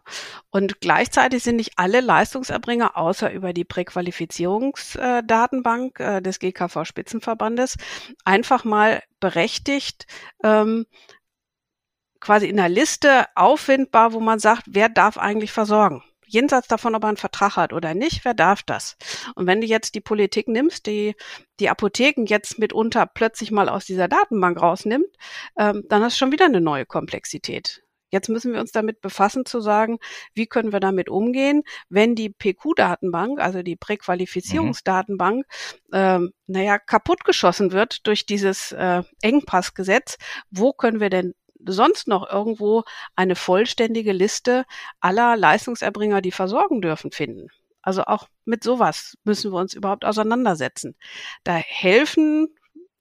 [0.50, 7.76] Und gleichzeitig sind nicht alle Leistungserbringer, außer über die Präqualifizierungsdatenbank äh, des GKV Spitzenverbandes,
[8.24, 10.06] einfach mal berechtigt,
[10.44, 10.86] ähm,
[12.20, 17.04] quasi in der Liste auffindbar, wo man sagt, wer darf eigentlich versorgen jenseits davon, ob
[17.04, 18.96] er einen Vertrag hat oder nicht, wer darf das?
[19.34, 21.14] Und wenn du jetzt die Politik nimmst, die
[21.60, 25.08] die Apotheken jetzt mitunter plötzlich mal aus dieser Datenbank rausnimmt,
[25.58, 27.82] ähm, dann hast du schon wieder eine neue Komplexität.
[28.10, 29.98] Jetzt müssen wir uns damit befassen zu sagen,
[30.32, 35.44] wie können wir damit umgehen, wenn die PQ-Datenbank, also die Präqualifizierungsdatenbank,
[35.88, 35.90] mhm.
[35.92, 40.18] ähm, naja, kaputtgeschossen wird durch dieses äh, Engpassgesetz.
[40.50, 44.64] Wo können wir denn sonst noch irgendwo eine vollständige Liste
[45.00, 47.48] aller Leistungserbringer, die versorgen dürfen, finden.
[47.82, 50.96] Also auch mit sowas müssen wir uns überhaupt auseinandersetzen.
[51.44, 52.48] Da helfen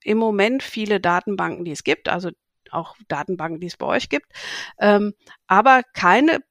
[0.03, 2.29] im Moment viele Datenbanken, die es gibt, also
[2.71, 4.27] auch Datenbanken, die es bei euch gibt,
[4.79, 5.13] ähm,
[5.47, 6.41] aber keine äh,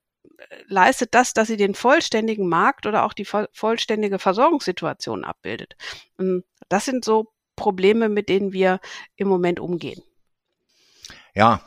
[0.67, 5.77] leistet das, dass sie den vollständigen Markt oder auch die vollständige Versorgungssituation abbildet.
[6.69, 8.81] Das sind so Probleme, mit denen wir
[9.17, 10.03] im Moment umgehen.
[11.35, 11.61] Ja,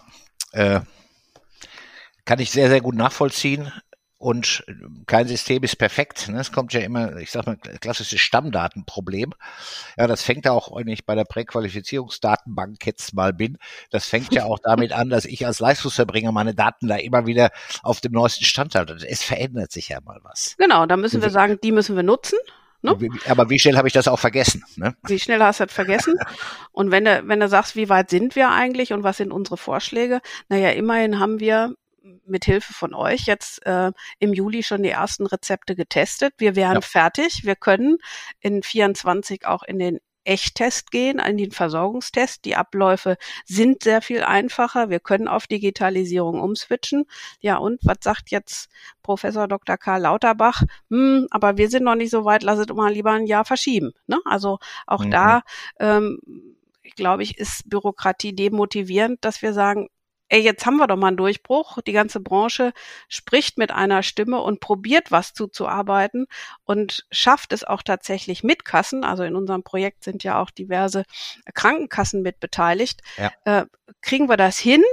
[0.51, 0.81] äh,
[2.25, 3.71] kann ich sehr, sehr gut nachvollziehen.
[4.19, 4.65] Und
[5.05, 6.27] kein System ist perfekt.
[6.29, 6.39] Ne?
[6.39, 9.33] Es kommt ja immer, ich sag mal, klassisches Stammdatenproblem.
[9.95, 13.60] Ja, das fängt ja auch, wenn ich bei der Präqualifizierungsdatenbank jetzt mal bin,
[13.91, 17.51] das fängt ja auch damit an, dass ich als Leistungserbringer meine Daten da immer wieder
[17.83, 18.97] auf dem neuesten Stand halte.
[19.07, 20.55] Es verändert sich ja mal was.
[20.57, 22.39] Genau, da müssen wir sagen, die müssen wir nutzen.
[22.95, 23.10] Ne?
[23.28, 24.63] Aber wie schnell habe ich das auch vergessen?
[24.76, 24.95] Ne?
[25.08, 26.15] Wie schnell hast du das vergessen?
[26.71, 29.58] und wenn du, wenn du sagst, wie weit sind wir eigentlich und was sind unsere
[29.58, 30.21] Vorschläge?
[30.50, 31.73] Naja, immerhin haben wir
[32.26, 36.34] mit Hilfe von euch jetzt äh, im Juli schon die ersten Rezepte getestet.
[36.38, 36.82] Wir wären ja.
[36.82, 37.41] fertig.
[37.43, 37.97] Wir können
[38.39, 42.43] in 24 auch in den Echttest gehen, in den Versorgungstest.
[42.45, 44.89] Die Abläufe sind sehr viel einfacher.
[44.89, 47.05] Wir können auf Digitalisierung umswitchen.
[47.39, 48.69] Ja, und was sagt jetzt
[49.03, 49.77] Professor Dr.
[49.77, 50.63] Karl Lauterbach?
[50.89, 53.93] Hm, aber wir sind noch nicht so weit, lasst mal lieber ein Jahr verschieben.
[54.07, 54.19] Ne?
[54.25, 55.11] Also auch mhm.
[55.11, 55.41] da
[55.79, 56.19] ähm,
[56.95, 59.87] glaube ich, ist Bürokratie demotivierend, dass wir sagen,
[60.29, 61.79] ey, jetzt haben wir doch mal einen Durchbruch.
[61.85, 62.73] Die ganze Branche
[63.07, 66.27] spricht mit einer Stimme und probiert was zuzuarbeiten
[66.63, 69.03] und schafft es auch tatsächlich mit Kassen.
[69.03, 71.03] Also in unserem Projekt sind ja auch diverse
[71.53, 73.01] Krankenkassen mit beteiligt.
[73.17, 73.31] Ja.
[73.45, 73.65] Äh,
[74.01, 74.83] kriegen wir das hin?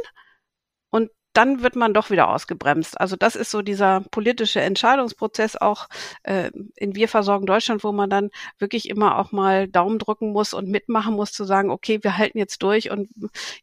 [1.35, 2.99] Dann wird man doch wieder ausgebremst.
[2.99, 5.89] Also das ist so dieser politische Entscheidungsprozess auch
[6.23, 10.55] äh, in Wir versorgen Deutschland, wo man dann wirklich immer auch mal Daumen drücken muss
[10.55, 13.11] und mitmachen muss, zu sagen, okay, wir halten jetzt durch und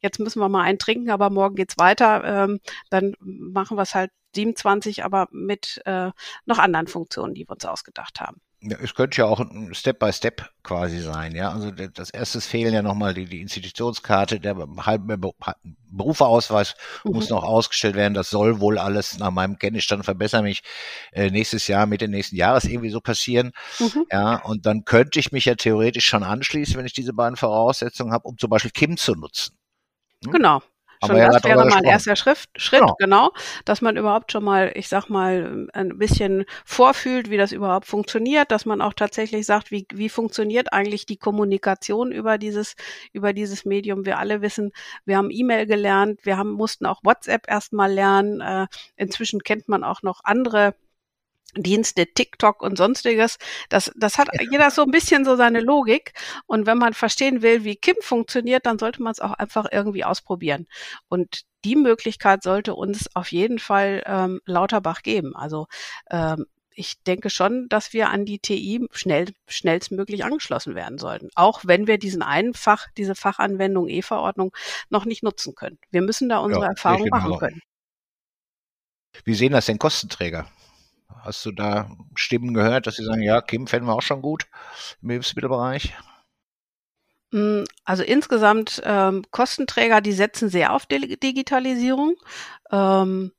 [0.01, 2.23] jetzt müssen wir mal einen trinken, aber morgen geht's weiter.
[2.23, 6.12] Ähm, dann machen wir es halt 27, aber mit äh,
[6.45, 8.41] noch anderen Funktionen, die wir uns ausgedacht haben.
[8.62, 11.51] Ja, es könnte ja auch ein Step by Step quasi sein, ja.
[11.51, 15.17] Also das erste fehlen ja nochmal die, die Institutionskarte, der halbe
[15.91, 17.13] Berufeausweis mhm.
[17.13, 18.13] muss noch ausgestellt werden.
[18.13, 20.62] Das soll wohl alles nach meinem Kenntnisstand verbessern mich
[21.12, 23.51] äh, nächstes Jahr, Mitte nächsten Jahres irgendwie so passieren.
[23.80, 24.06] Mhm.
[24.12, 28.13] Ja, und dann könnte ich mich ja theoretisch schon anschließen, wenn ich diese beiden Voraussetzungen
[28.13, 29.58] habe, um zum Beispiel Kim zu nutzen.
[30.23, 30.32] Hm?
[30.32, 30.62] Genau.
[31.06, 32.96] Schon das wäre mal ein erster Schritt, Schritt Genau.
[33.00, 33.32] genau,
[33.66, 38.52] dass man überhaupt schon mal, ich sag mal, ein bisschen vorfühlt, wie das überhaupt funktioniert,
[38.52, 42.76] dass man auch tatsächlich sagt, wie, wie funktioniert eigentlich die Kommunikation über dieses,
[43.14, 44.06] über dieses Medium.
[44.06, 44.72] Wir alle wissen,
[45.06, 48.42] wir haben E-Mail gelernt, wir haben, mussten auch WhatsApp erstmal lernen.
[48.42, 50.76] Äh, inzwischen kennt man auch noch andere
[51.56, 53.38] Dienste, TikTok und sonstiges.
[53.70, 56.14] Das, das hat jeder so ein bisschen so seine Logik.
[56.46, 60.04] Und wenn man verstehen will, wie Kim funktioniert, dann sollte man es auch einfach irgendwie
[60.04, 60.68] ausprobieren.
[61.08, 65.36] Und die Möglichkeit sollte uns auf jeden Fall ähm, Lauterbach geben.
[65.36, 65.68] Also
[66.10, 71.30] ähm, ich denke schon, dass wir an die TI schnell, schnellstmöglich angeschlossen werden sollten.
[71.36, 74.56] Auch wenn wir diesen einen Fach, diese Fachanwendung E-Verordnung
[74.90, 75.78] noch nicht nutzen können.
[75.92, 77.62] Wir müssen da unsere Ja, Erfahrung machen können.
[79.26, 80.48] Wie sehen das denn Kostenträger?
[81.24, 84.47] Hast du da Stimmen gehört, dass sie sagen, ja, Kim fänden wir auch schon gut
[85.02, 85.93] im Hilfsmittelbereich?
[87.32, 92.15] Mm, Also insgesamt ähm, Kostenträger, die setzen sehr auf Di- Digitalisierung.
[92.71, 93.32] Ähm,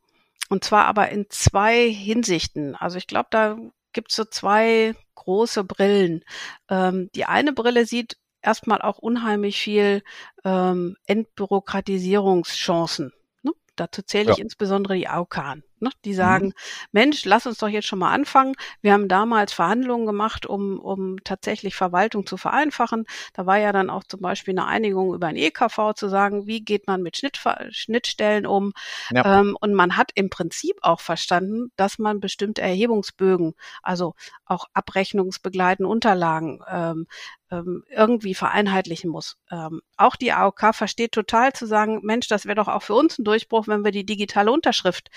[0.49, 2.75] und zwar aber in zwei Hinsichten.
[2.77, 3.57] Also ich glaube, da
[3.93, 6.25] gibt es so zwei große Brillen.
[6.69, 10.03] Ähm, die eine Brille sieht erstmal auch unheimlich viel
[10.45, 13.13] ähm, Entbürokratisierungschancen.
[13.43, 13.53] Ne?
[13.77, 14.39] Dazu zähle ich Ja.
[14.39, 15.63] insbesondere die AOK an.
[15.83, 15.91] Ne?
[16.05, 16.55] Die sagen,
[16.93, 18.55] Mensch, lass uns doch jetzt schon mal anfangen.
[18.81, 23.05] Wir haben damals Verhandlungen gemacht, um, um tatsächlich Verwaltung zu vereinfachen.
[23.35, 26.65] Da war ja dann auch zum Beispiel eine Einigung über ein EKV zu sagen, wie
[26.65, 28.73] geht man mit Schnittver Schnittstellen um.
[29.11, 29.41] Ja.
[29.41, 34.15] Ähm, und man hat im Prinzip auch verstanden, dass man bestimmte Erhebungsbögen, also
[34.45, 37.07] auch abrechnungsbegleitende Unterlagen, ähm,
[37.53, 39.37] ähm, irgendwie vereinheitlichen muss.
[39.51, 43.19] Ähm, auch die AOK versteht total zu sagen, Mensch, das wäre doch auch für uns
[43.19, 45.11] ein Durchbruch, wenn wir die digitale Unterschrift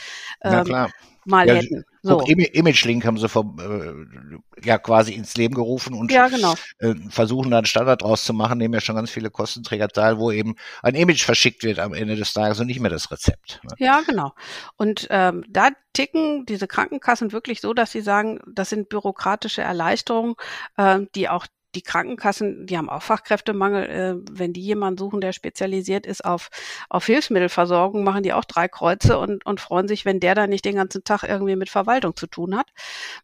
[0.44, 0.92] Na ähm, klar.
[1.26, 1.84] mal Ja, hätten.
[2.02, 2.18] So.
[2.18, 6.54] Guck, Im- ImageLink haben sie vom, äh, ja quasi ins Leben gerufen und Ja, genau.
[6.78, 10.20] äh, versuchen da einen Standard draus zu machen, nehmen ja schon ganz viele Kostenträger teil,
[10.20, 13.60] wo eben ein Image verschickt wird am Ende des Tages und nicht mehr das Rezept.
[13.64, 13.72] Ne?
[13.80, 14.34] Ja, genau.
[14.78, 20.36] Und ähm, da ticken diese Krankenkassen wirklich so, dass sie sagen, das sind bürokratische Erleichterungen,
[20.78, 23.86] ähm, die auch die Krankenkassen, die haben auch Fachkräftemangel.
[23.86, 26.50] Äh, wenn die jemanden suchen, der spezialisiert ist auf,
[26.90, 30.66] auf Hilfsmittelversorgung, machen die auch drei Kreuze und, und freuen sich, wenn der da nicht
[30.66, 32.68] den ganzen Tag irgendwie mit Verwaltung zu tun hat.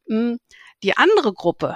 [0.07, 0.35] Mm,
[0.83, 1.75] Die andere Gruppe,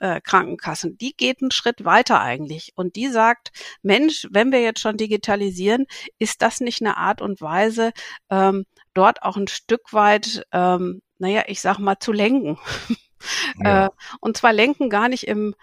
[0.00, 3.50] äh, Krankenkassen, die geht einen Schritt weiter eigentlich und die sagt,
[3.82, 5.86] Mensch, wenn wir jetzt schon digitalisieren,
[6.18, 7.92] ist das nicht eine Art und Weise,
[8.30, 12.58] ähm, dort auch ein Stück weit, ähm, naja, ich sag mal, zu lenken.
[13.64, 13.86] Ja.
[13.86, 15.54] Äh, und zwar lenken gar nicht im,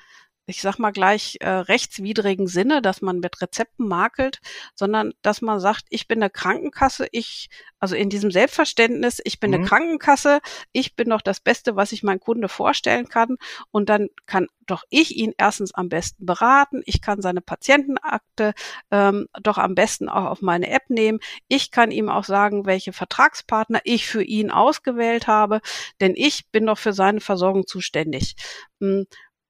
[0.46, 4.40] ich sag mal gleich, äh, rechtswidrigen Sinne, dass man mit Rezepten makelt,
[4.76, 7.48] sondern dass man sagt, ich bin eine Krankenkasse, ich,
[7.80, 9.68] also in diesem Selbstverständnis, ich bin eine Mhm.
[9.68, 10.40] Krankenkasse,
[10.74, 13.38] ich bin doch das Beste, was ich meinem Kunde vorstellen kann.
[13.72, 18.54] Und dann kann doch ich ihn erstens am besten beraten, ich kann seine Patientenakte
[18.92, 21.20] ähm, doch am besten auch auf meine App nehmen.
[21.48, 25.62] Ich kann ihm auch sagen, welche Vertragspartner ich für ihn ausgewählt habe,
[26.02, 28.36] denn ich bin doch für seine Versorgung zuständig.
[28.80, 29.04] Mm,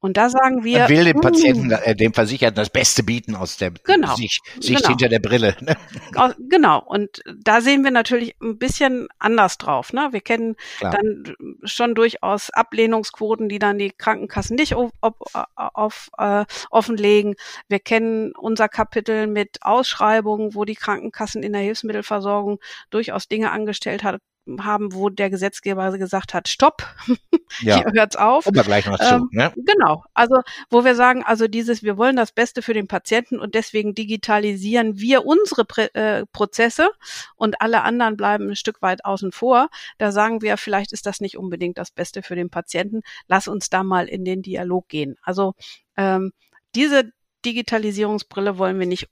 [0.03, 3.35] Und da sagen wir, Man will dem mm, Patienten, äh, dem Versicherten das Beste bieten
[3.35, 4.89] aus der Genau, Sicht, Sicht genau.
[4.89, 5.55] hinter der Brille.
[5.61, 5.77] Ne?
[6.15, 9.93] Au- Genau, und da sehen wir natürlich ein bisschen anders drauf.
[9.93, 10.09] Ne?
[10.11, 10.91] Wir kennen Klar.
[10.91, 15.15] dann schon durchaus Ablehnungsquoten, die dann die Krankenkassen nicht auf, auf,
[15.55, 17.35] auf, äh, offenlegen.
[17.69, 24.03] Wir kennen unser Kapitel mit Ausschreibungen, wo die Krankenkassen in der Hilfsmittelversorgung durchaus Dinge angestellt
[24.03, 24.19] hat,
[24.60, 26.86] haben, wo der Gesetzgeber gesagt hat, stopp,
[27.62, 28.45] Ja, hier hört's auf.
[28.45, 29.06] kommen wir gleich noch zu.
[29.06, 29.53] Ähm, Ne?
[29.56, 33.56] Genau, also wo wir sagen, also dieses, wir wollen das Beste für den Patienten und
[33.56, 36.91] deswegen digitalisieren wir unsere Prä äh, Prozesse
[37.36, 39.69] und alle anderen bleiben ein Stück weit außen vor.
[39.97, 43.01] Da sagen wir, vielleicht ist das nicht unbedingt das Beste für den Patienten.
[43.27, 45.15] Lass uns da mal in den Dialog gehen.
[45.21, 45.53] Also
[45.97, 46.34] ähm,
[46.75, 47.12] diese
[47.45, 49.10] Digitalisierungsbrille wollen wir nicht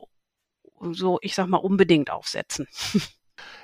[0.80, 2.68] so, ich sag mal, unbedingt aufsetzen.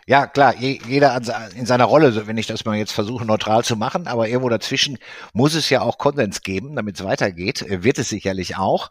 [0.10, 1.20] Ja, klar, je, jeder
[1.54, 5.00] in seiner Rolle, wenn ich das mal jetzt versuche, neutral zu machen, aber irgendwo dazwischen
[5.34, 8.90] muss es ja auch Konsens geben, damit es weitergeht, äh, wird es sicherlich auch.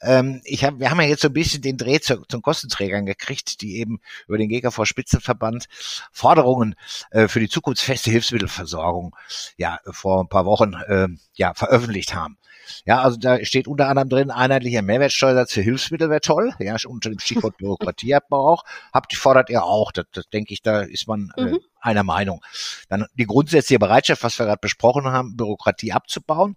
[0.00, 3.04] Ähm, ich hab, wir haben ja jetzt so ein bisschen den Dreh zu, zum Kostenträgern
[3.04, 5.66] gekriegt, die eben über den GKV Spitzenverband
[6.12, 6.76] Forderungen
[7.10, 9.14] äh, für die zukunftsfeste Hilfsmittelversorgung
[9.58, 12.38] ja vor ein paar Wochen äh, ja veröffentlicht haben.
[12.86, 17.10] Ja, also da steht unter anderem drin, einheitlicher Mehrwertsteuersatz für Hilfsmittel wäre toll, ja, unter
[17.10, 18.64] dem Stichwort Bürokratieabbau auch.
[18.92, 21.60] Habt fordert ihr auch, das, das denke ich, da ist man äh, Mhm.
[21.80, 22.42] einer Meinung.
[22.88, 26.56] Dann die grundsätzliche Bereitschaft, was wir gerade besprochen haben, Bürokratie abzubauen,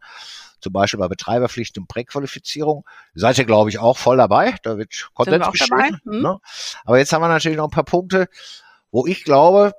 [0.60, 2.86] zum Beispiel bei Betreiberpflichten und Präqualifizierung.
[3.14, 6.22] Seid ihr, glaube ich, auch voll dabei, da wird Konsens bestehen, Hm?
[6.22, 6.40] Ne?
[6.86, 8.28] Aber jetzt haben wir natürlich noch ein paar Punkte,
[8.92, 9.74] wo ich glaube,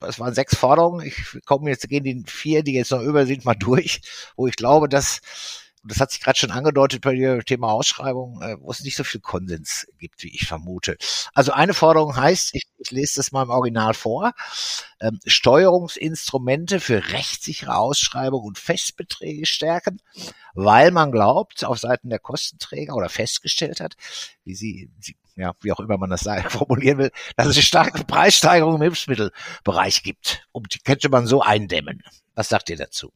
[0.00, 3.44] es waren sechs Forderungen, ich komme jetzt, gehen die vier, die jetzt noch über sind,
[3.44, 4.00] mal durch,
[4.36, 5.20] wo ich glaube, dass
[5.84, 9.04] das hat sich gerade schon angedeutet bei dem Thema Ausschreibung, äh, wo es nicht so
[9.04, 10.96] viel Konsens gibt, wie ich vermute.
[11.34, 14.32] Also eine Forderung heißt, ich, ich lese das mal im Original vor,
[15.00, 20.00] ähm, Steuerungsinstrumente für rechtssichere Ausschreibung und Festbeträge stärken,
[20.54, 23.96] weil man glaubt, auf Seiten der Kostenträger oder festgestellt hat,
[24.44, 28.04] wie sie, sie ja, wie auch immer man das sagen, formulieren will, dass es starke
[28.04, 30.46] Preissteigerungen im Hilfsmittelbereich gibt.
[30.52, 32.02] Und die könnte man so eindämmen.
[32.34, 33.12] Was sagt ihr dazu?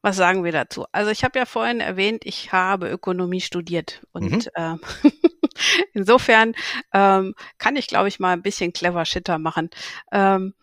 [0.00, 0.86] Was sagen wir dazu?
[0.92, 4.50] Also ich habe ja vorhin erwähnt, ich habe Ökonomie studiert und mhm.
[4.54, 4.76] äh,
[5.92, 6.54] insofern
[6.92, 9.70] ähm, kann ich, glaube ich, mal ein bisschen clever Shitter machen.
[10.12, 10.54] Ähm,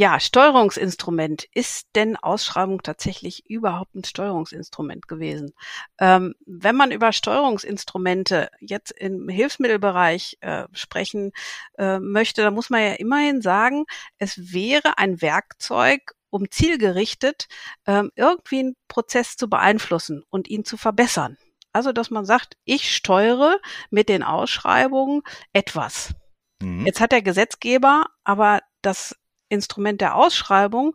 [0.00, 1.48] ja, Steuerungsinstrument.
[1.54, 5.54] Ist denn Ausschreibung tatsächlich überhaupt ein Steuerungsinstrument gewesen?
[5.98, 11.32] Ähm, wenn man über Steuerungsinstrumente jetzt im Hilfsmittelbereich äh, sprechen
[11.78, 13.86] äh, möchte, dann muss man ja immerhin sagen,
[14.18, 17.48] es wäre ein Werkzeug, um zielgerichtet
[17.86, 21.36] ähm, irgendwie einen Prozess zu beeinflussen und ihn zu verbessern.
[21.72, 23.58] Also, dass man sagt, ich steuere
[23.90, 26.14] mit den Ausschreibungen etwas.
[26.60, 26.86] Mhm.
[26.86, 29.16] Jetzt hat der Gesetzgeber aber das
[29.48, 30.94] Instrument der Ausschreibung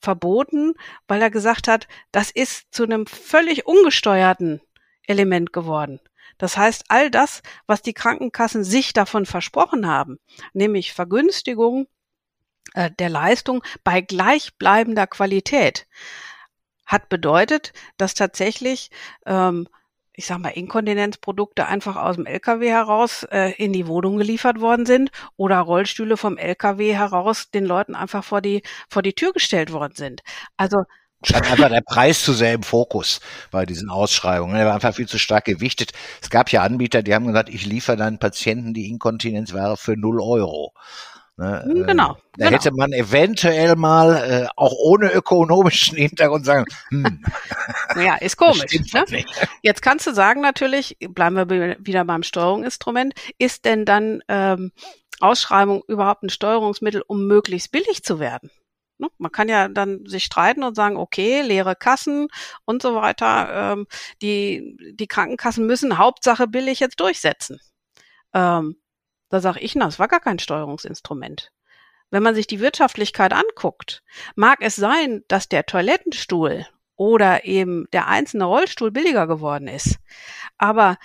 [0.00, 0.74] verboten,
[1.08, 4.60] weil er gesagt hat, das ist zu einem völlig ungesteuerten
[5.06, 6.00] Element geworden.
[6.38, 10.18] Das heißt, all das, was die Krankenkassen sich davon versprochen haben,
[10.54, 11.86] nämlich Vergünstigung
[12.74, 15.86] äh, der Leistung bei gleichbleibender Qualität
[16.86, 18.90] hat bedeutet, dass tatsächlich
[19.26, 19.68] ähm,
[20.20, 24.84] ich sag mal, Inkontinenzprodukte einfach aus dem LKW heraus äh, in die Wohnung geliefert worden
[24.84, 29.72] sind oder Rollstühle vom LKW heraus den Leuten einfach vor die, vor die Tür gestellt
[29.72, 30.20] worden sind.
[30.58, 30.84] Also
[31.22, 33.20] Stand einfach der Preis zu sehr im Fokus
[33.50, 34.56] bei diesen Ausschreibungen.
[34.56, 35.92] Er war einfach viel zu stark gewichtet.
[36.20, 40.20] Es gab ja Anbieter, die haben gesagt, ich liefere deinen Patienten die Inkontinenzware für null
[40.20, 40.72] Euro.
[41.40, 41.62] Ne?
[41.64, 42.12] Hm, genau.
[42.12, 42.50] Äh, da genau.
[42.50, 47.24] hätte man eventuell mal äh, auch ohne ökonomischen Hintergrund sagen, hm.
[47.96, 48.70] Ja, ist komisch.
[48.92, 49.24] Ne?
[49.62, 54.72] Jetzt kannst du sagen natürlich, bleiben wir wieder beim Steuerungsinstrument, ist denn dann ähm,
[55.18, 58.50] Ausschreibung überhaupt ein Steuerungsmittel, um möglichst billig zu werden?
[58.98, 59.08] Ne?
[59.16, 62.28] Man kann ja dann sich streiten und sagen, okay, leere Kassen
[62.66, 63.72] und so weiter.
[63.72, 63.86] Ähm,
[64.20, 67.58] die, die Krankenkassen müssen Hauptsache billig jetzt durchsetzen.
[68.34, 68.76] Ähm,
[69.30, 71.52] da sage ich, na, es war gar kein Steuerungsinstrument.
[72.10, 74.02] Wenn man sich die Wirtschaftlichkeit anguckt,
[74.34, 76.66] mag es sein, dass der Toilettenstuhl
[76.96, 79.96] oder eben der einzelne Rollstuhl billiger geworden ist.
[80.58, 80.98] Aber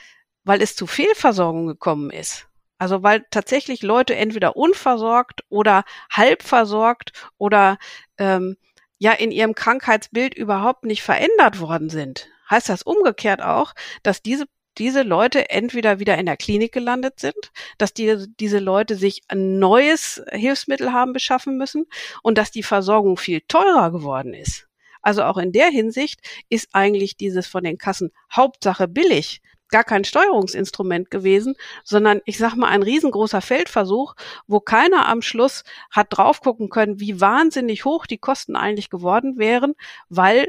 [0.43, 7.13] weil es zu Fehlversorgung gekommen ist, also weil tatsächlich Leute entweder unversorgt oder halb versorgt
[7.37, 7.77] oder
[8.17, 8.57] ähm,
[8.97, 14.45] ja in ihrem Krankheitsbild überhaupt nicht verändert worden sind, heißt das umgekehrt auch, dass diese
[14.77, 19.59] diese Leute entweder wieder in der Klinik gelandet sind, dass die, diese Leute sich ein
[19.59, 21.85] neues Hilfsmittel haben beschaffen müssen
[22.21, 24.67] und dass die Versorgung viel teurer geworden ist.
[25.01, 30.03] Also auch in der Hinsicht ist eigentlich dieses von den Kassen Hauptsache billig gar kein
[30.03, 34.15] Steuerungsinstrument gewesen, sondern ich sag mal ein riesengroßer Feldversuch,
[34.47, 39.37] wo keiner am Schluss hat drauf gucken können, wie wahnsinnig hoch die Kosten eigentlich geworden
[39.37, 39.73] wären,
[40.09, 40.47] weil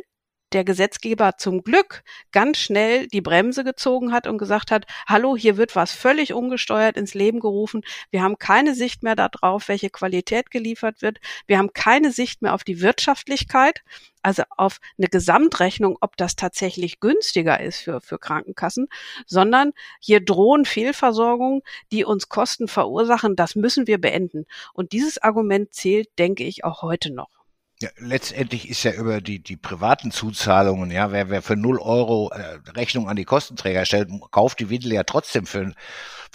[0.56, 5.58] der Gesetzgeber zum Glück ganz schnell die Bremse gezogen hat und gesagt hat, hallo, hier
[5.58, 7.82] wird was völlig ungesteuert ins Leben gerufen.
[8.10, 11.18] Wir haben keine Sicht mehr darauf, welche Qualität geliefert wird.
[11.46, 13.82] Wir haben keine Sicht mehr auf die Wirtschaftlichkeit,
[14.22, 18.88] also auf eine Gesamtrechnung, ob das tatsächlich günstiger ist für, für Krankenkassen,
[19.26, 21.60] sondern hier drohen Fehlversorgungen,
[21.92, 23.36] die uns Kosten verursachen.
[23.36, 24.46] Das müssen wir beenden.
[24.72, 27.35] Und dieses Argument zählt, denke ich, auch heute noch.
[27.82, 32.30] Ja, letztendlich ist ja über die, die privaten Zuzahlungen, ja, wer, wer für 0 Euro
[32.30, 35.74] äh, Rechnung an die Kostenträger stellt, kauft die Windel ja trotzdem für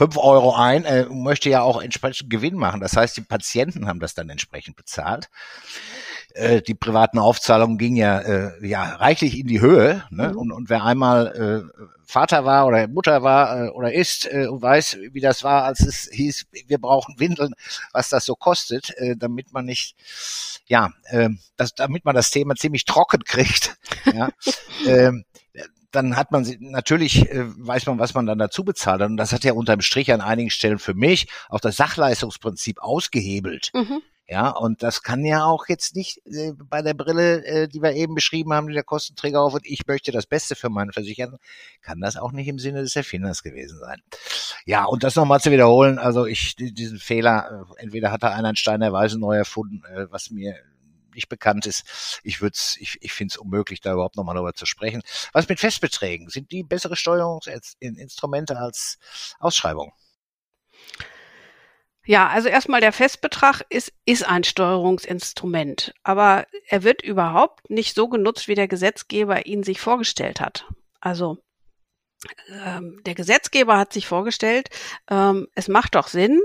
[0.01, 2.81] 5 Euro ein, äh, möchte ja auch entsprechend Gewinn machen.
[2.81, 5.29] Das heißt, die Patienten haben das dann entsprechend bezahlt.
[6.33, 10.03] Äh, die privaten Aufzahlungen gingen ja, äh, ja reichlich in die Höhe.
[10.09, 10.29] Ne?
[10.29, 10.37] Mhm.
[10.37, 14.63] Und, und wer einmal äh, Vater war oder Mutter war äh, oder ist äh, und
[14.63, 17.53] weiß, wie das war, als es hieß, wir brauchen Windeln,
[17.93, 19.95] was das so kostet, äh, damit man nicht,
[20.65, 23.77] ja, äh, das, damit man das Thema ziemlich trocken kriegt.
[24.11, 24.29] ja,
[24.87, 25.25] ähm,
[25.91, 29.01] dann hat man sie, natürlich äh, weiß man, was man dann dazu bezahlt.
[29.01, 33.71] Und das hat ja unterm Strich an einigen Stellen für mich auch das Sachleistungsprinzip ausgehebelt.
[33.73, 34.01] Mhm.
[34.31, 37.91] Ja, und das kann ja auch jetzt nicht äh, bei der Brille, äh, die wir
[37.91, 41.37] eben beschrieben haben, die der Kostenträger auf und ich möchte das Beste für meinen Versicherten,
[41.81, 44.01] kann das auch nicht im Sinne des Erfinders gewesen sein.
[44.65, 48.55] Ja, und das nochmal zu wiederholen, also ich, diesen Fehler, äh, entweder hat er einen
[48.55, 50.55] Stein der Weise neu erfunden, äh, was mir
[51.15, 52.19] nicht bekannt ist.
[52.23, 55.01] Ich würde ich, ich finde es unmöglich, da überhaupt nochmal darüber zu sprechen.
[55.33, 56.29] Was mit Festbeträgen?
[56.29, 58.97] Sind die bessere Steuerungsinstrumente als
[59.39, 59.93] Ausschreibung?
[62.05, 68.07] Ja, also erstmal der Festbetrag ist, ist ein Steuerungsinstrument, aber er wird überhaupt nicht so
[68.07, 70.65] genutzt, wie der Gesetzgeber ihn sich vorgestellt hat.
[70.99, 71.37] Also
[73.05, 74.69] der Gesetzgeber hat sich vorgestellt,
[75.09, 76.39] ähm, es macht doch Sinn,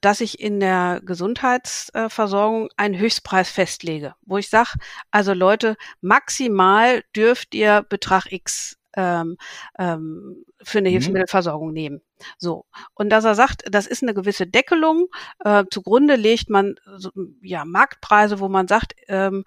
[0.00, 4.70] dass ich in der Gesundheitsversorgung einen Höchstpreis festlege, wo ich sage,
[5.10, 9.36] also Leute, maximal dürft ihr Betrag X ähm,
[9.78, 10.92] ähm, für eine mhm.
[10.92, 12.02] Hilfsmittelversorgung nehmen.
[12.38, 12.66] So.
[12.94, 15.06] Und dass er sagt, das ist eine gewisse Deckelung,
[15.44, 17.10] äh, zugrunde legt man so,
[17.42, 19.44] ja Marktpreise, wo man sagt, ähm,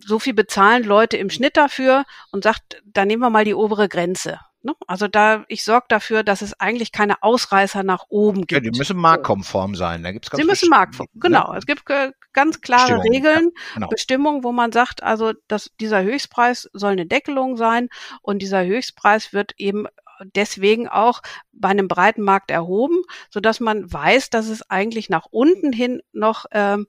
[0.00, 3.88] so viel bezahlen Leute im Schnitt dafür und sagt, da nehmen wir mal die obere
[3.88, 4.40] Grenze.
[4.64, 4.74] Ne?
[4.86, 8.52] Also da, ich sorge dafür, dass es eigentlich keine Ausreißer nach oben gibt.
[8.52, 10.02] Ja, die müssen marktkonform sein.
[10.02, 11.52] Da gibt's ganz Sie müssen marktkonform, genau.
[11.52, 11.58] Ne?
[11.58, 11.84] Es gibt
[12.32, 13.88] ganz klare Regeln, ja, genau.
[13.88, 17.90] Bestimmungen, wo man sagt, also dass dieser Höchstpreis soll eine Deckelung sein
[18.22, 19.86] und dieser Höchstpreis wird eben
[20.34, 21.20] deswegen auch
[21.52, 26.00] bei einem breiten Markt erhoben, so dass man weiß, dass es eigentlich nach unten hin
[26.12, 26.86] noch, ähm,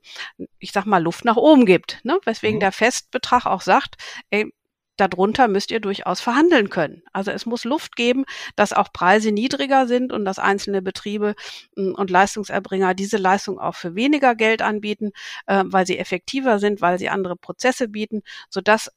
[0.58, 2.00] ich sag mal, Luft nach oben gibt.
[2.04, 2.18] Ne?
[2.24, 2.60] Weswegen mhm.
[2.60, 3.96] der Festbetrag auch sagt,
[4.30, 4.50] ey,
[4.96, 7.02] darunter müsst ihr durchaus verhandeln können.
[7.12, 8.24] Also es muss Luft geben,
[8.56, 11.34] dass auch Preise niedriger sind und dass einzelne Betriebe
[11.76, 15.12] hm, und Leistungserbringer diese Leistung auch für weniger Geld anbieten,
[15.46, 18.90] äh, weil sie effektiver sind, weil sie andere Prozesse bieten, sodass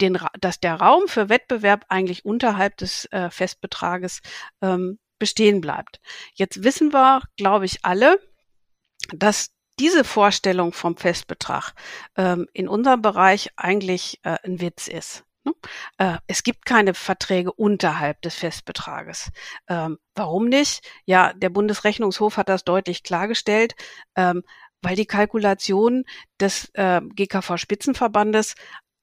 [0.00, 4.20] den, dass der Raum für Wettbewerb eigentlich unterhalb des äh, Festbetrages
[4.60, 6.00] ähm, bestehen bleibt.
[6.34, 8.18] Jetzt wissen wir, glaube ich, alle,
[9.12, 11.72] dass diese Vorstellung vom Festbetrag
[12.16, 15.24] ähm, in unserem Bereich eigentlich äh, ein Witz ist.
[15.44, 15.52] Ne?
[15.98, 19.30] Äh, es gibt keine Verträge unterhalb des Festbetrages.
[19.68, 20.88] Ähm, warum nicht?
[21.04, 23.74] Ja, der Bundesrechnungshof hat das deutlich klargestellt,
[24.16, 24.42] ähm,
[24.82, 26.04] weil die Kalkulation
[26.40, 28.54] des äh, GKV Spitzenverbandes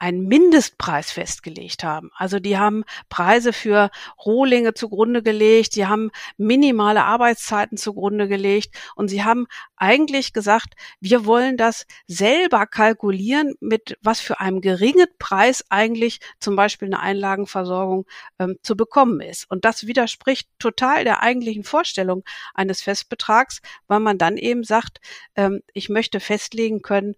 [0.02, 2.10] einen Mindestpreis festgelegt haben.
[2.16, 3.92] Also die haben Preise für
[4.26, 9.46] Rohlinge zugrunde gelegt, sie haben minimale Arbeitszeiten zugrunde gelegt und sie haben
[9.76, 16.56] eigentlich gesagt, wir wollen das selber kalkulieren, mit was für einem geringen Preis eigentlich zum
[16.56, 18.08] Beispiel eine Einlagenversorgung
[18.40, 19.52] ähm, zu bekommen ist.
[19.52, 22.24] Und das widerspricht total der eigentlichen Vorstellung
[22.56, 25.00] eines Festbetrags, weil man dann eben sagt,
[25.36, 27.16] ähm, ich möchte festlegen können,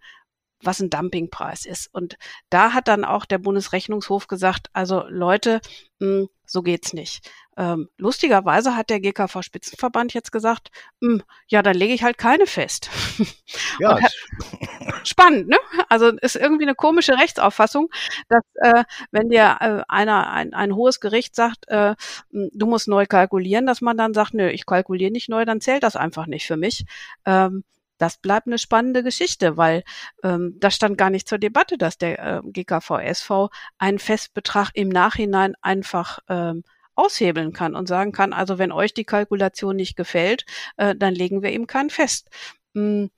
[0.64, 1.92] was ein Dumpingpreis ist.
[1.92, 2.16] Und
[2.50, 5.60] da hat dann auch der Bundesrechnungshof gesagt, also Leute,
[6.00, 7.30] mh, hm, so geht's nicht.
[7.56, 12.18] Ähm, lustigerweise hat der GKV Spitzenverband jetzt gesagt, mh, hm, ja, dann lege ich halt
[12.18, 12.90] keine fest.
[13.80, 14.00] Ja.
[14.00, 14.12] Hat,
[15.06, 15.58] spannend, ne?
[15.88, 17.88] Also ist irgendwie eine komische Rechtsauffassung,
[18.28, 21.94] dass äh, wenn dir äh, einer ein, ein hohes Gericht sagt, äh,
[22.30, 25.60] hm, du musst neu kalkulieren, dass man dann sagt, nö, ich kalkuliere nicht neu, dann
[25.60, 26.84] zählt das einfach nicht für mich.
[27.26, 27.64] Ähm,
[27.98, 29.84] das bleibt eine spannende Geschichte, weil
[30.22, 35.54] ähm, das stand gar nicht zur Debatte, dass der äh, GKV-SV einen Festbetrag im Nachhinein
[35.62, 36.64] einfach ähm,
[36.94, 40.44] aushebeln kann und sagen kann, also wenn euch die Kalkulation nicht gefällt,
[40.76, 42.30] äh, dann legen wir ihm keinen fest.
[42.74, 43.10] Hm,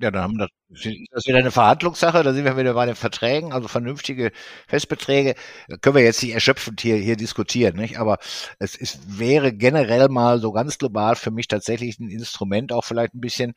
[0.00, 2.94] ja, dann haben das, das ist wieder eine Verhandlungssache, da sind wir wieder bei den
[2.94, 4.30] Verträgen, also vernünftige
[4.68, 5.34] Festbeträge,
[5.80, 7.98] können wir jetzt nicht erschöpfend hier, hier diskutieren, nicht?
[7.98, 8.18] Aber
[8.60, 13.14] es ist, wäre generell mal so ganz global für mich tatsächlich ein Instrument, auch vielleicht
[13.14, 13.54] ein bisschen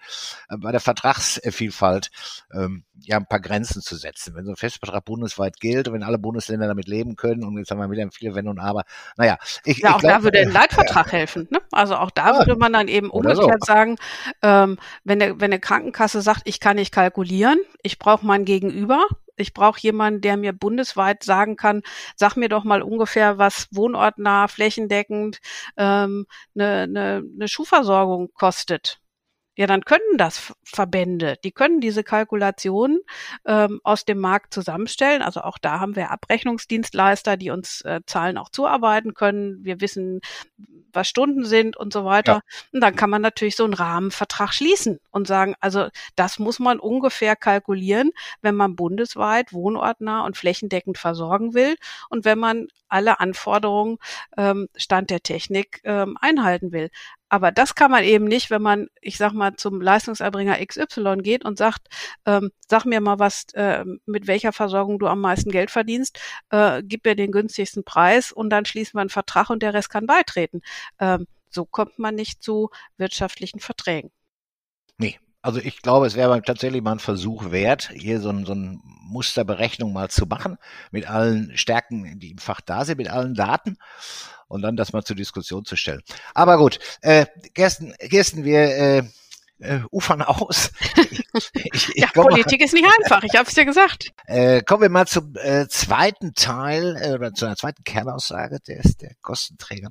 [0.49, 2.09] äh, bei der Vertragsvielfalt,
[2.51, 4.33] ähm, ja, ein paar Grenzen zu setzen.
[4.33, 7.69] Wenn so ein Festbetrag bundesweit gilt und wenn alle Bundesländer damit leben können und jetzt
[7.69, 8.83] haben wir wieder viele Wenn und Aber,
[9.17, 9.37] naja.
[9.65, 11.19] Ich, ja, ich auch glaub, da würde ein Leitvertrag ja.
[11.19, 11.59] helfen, ne?
[11.71, 13.65] Also auch da ja, würde man dann eben umgekehrt so.
[13.65, 13.97] sagen,
[14.41, 19.05] ähm, wenn, der, wenn eine Krankenkasse sagt, ich kann nicht kalkulieren, ich brauche mein Gegenüber,
[19.35, 21.81] ich brauche jemanden, der mir bundesweit sagen kann,
[22.15, 25.39] sag mir doch mal ungefähr, was wohnortnah, flächendeckend
[25.75, 26.25] ähm,
[26.55, 29.02] eine, eine, eine Schuhversorgung kostet
[29.55, 32.99] ja, dann können das Verbände, die können diese Kalkulationen
[33.45, 35.21] ähm, aus dem Markt zusammenstellen.
[35.21, 39.63] Also auch da haben wir Abrechnungsdienstleister, die uns äh, Zahlen auch zuarbeiten können.
[39.63, 40.21] Wir wissen,
[40.91, 42.33] was Stunden sind und so weiter.
[42.33, 42.41] Ja.
[42.71, 46.79] Und dann kann man natürlich so einen Rahmenvertrag schließen und sagen, also das muss man
[46.79, 51.75] ungefähr kalkulieren, wenn man bundesweit wohnortnah und flächendeckend versorgen will
[52.09, 53.97] und wenn man alle Anforderungen
[54.37, 56.89] ähm, Stand der Technik ähm, einhalten will.
[57.33, 61.43] Aber das kann man eben nicht, wenn man, ich sag mal, zum Leistungserbringer XY geht
[61.43, 61.87] und sagt,
[62.27, 66.19] ähm, sag mir mal was, äh, mit welcher Versorgung du am meisten Geld verdienst,
[66.51, 69.89] äh, gib mir den günstigsten Preis und dann schließen wir einen Vertrag und der Rest
[69.89, 70.61] kann beitreten.
[70.99, 74.11] Ähm, so kommt man nicht zu wirtschaftlichen Verträgen.
[74.99, 78.53] Nee, also ich glaube, es wäre tatsächlich mal ein Versuch wert, hier so, ein, so
[78.53, 80.57] eine Musterberechnung mal zu machen,
[80.89, 83.77] mit allen Stärken, die im Fach da sind, mit allen Daten
[84.47, 86.01] und dann das mal zur Diskussion zu stellen.
[86.33, 89.03] Aber gut, äh, Kirsten, Kirsten wir äh,
[89.63, 90.71] äh, ufern aus.
[91.55, 94.11] Ich, ich ja, Politik mal, ist nicht einfach, ich habe es dir gesagt.
[94.27, 98.81] Äh, kommen wir mal zum äh, zweiten Teil äh, oder zu einer zweiten Kernaussage, der
[98.81, 99.89] ist der Kostenträger.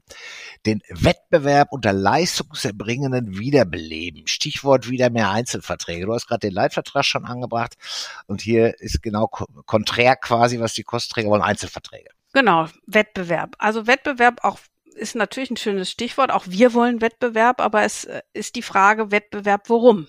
[0.66, 4.28] Den Wettbewerb unter Leistungserbringenden wiederbeleben.
[4.28, 6.06] Stichwort wieder mehr Einzelverträge.
[6.06, 7.74] Du hast gerade den Leitvertrag schon angebracht
[8.26, 12.10] und hier ist genau konträr quasi, was die Kostenträger wollen, Einzelverträge.
[12.32, 13.56] Genau, Wettbewerb.
[13.58, 14.58] Also Wettbewerb auch
[14.92, 16.30] ist natürlich ein schönes Stichwort.
[16.30, 20.08] Auch wir wollen Wettbewerb, aber es äh, ist die Frage Wettbewerb, worum?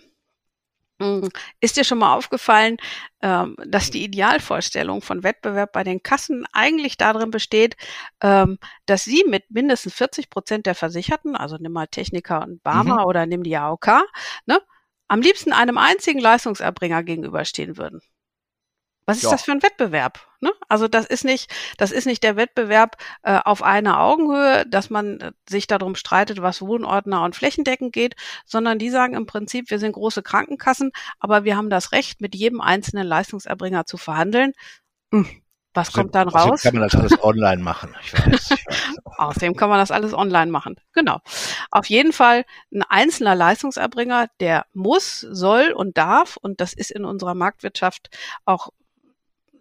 [1.02, 1.30] Hm,
[1.60, 2.78] ist dir schon mal aufgefallen,
[3.22, 7.76] ähm, dass die Idealvorstellung von Wettbewerb bei den Kassen eigentlich darin besteht,
[8.22, 13.02] ähm, dass sie mit mindestens 40 Prozent der Versicherten, also nimm mal Techniker und Barmer
[13.02, 13.06] mhm.
[13.06, 14.04] oder nimm die AOK,
[14.46, 14.60] ne,
[15.08, 18.02] am liebsten einem einzigen Leistungserbringer gegenüberstehen würden.
[19.06, 19.32] Was ist ja.
[19.32, 20.28] das für ein Wettbewerb?
[20.40, 20.52] Ne?
[20.68, 25.20] Also das ist nicht, das ist nicht der Wettbewerb äh, auf einer Augenhöhe, dass man
[25.20, 29.80] äh, sich darum streitet, was wohnortnah und flächendeckend geht, sondern die sagen im Prinzip, wir
[29.80, 34.54] sind große Krankenkassen, aber wir haben das Recht, mit jedem einzelnen Leistungserbringer zu verhandeln.
[35.12, 35.28] Hm.
[35.74, 36.62] Was kommt dann raus?
[36.62, 37.96] kann man das alles online machen.
[38.04, 38.88] Ich weiß, ich weiß.
[39.18, 40.76] Außerdem kann man das alles online machen.
[40.94, 41.20] Genau.
[41.72, 47.06] Auf jeden Fall ein einzelner Leistungserbringer, der muss, soll und darf, und das ist in
[47.06, 48.10] unserer Marktwirtschaft
[48.46, 48.70] auch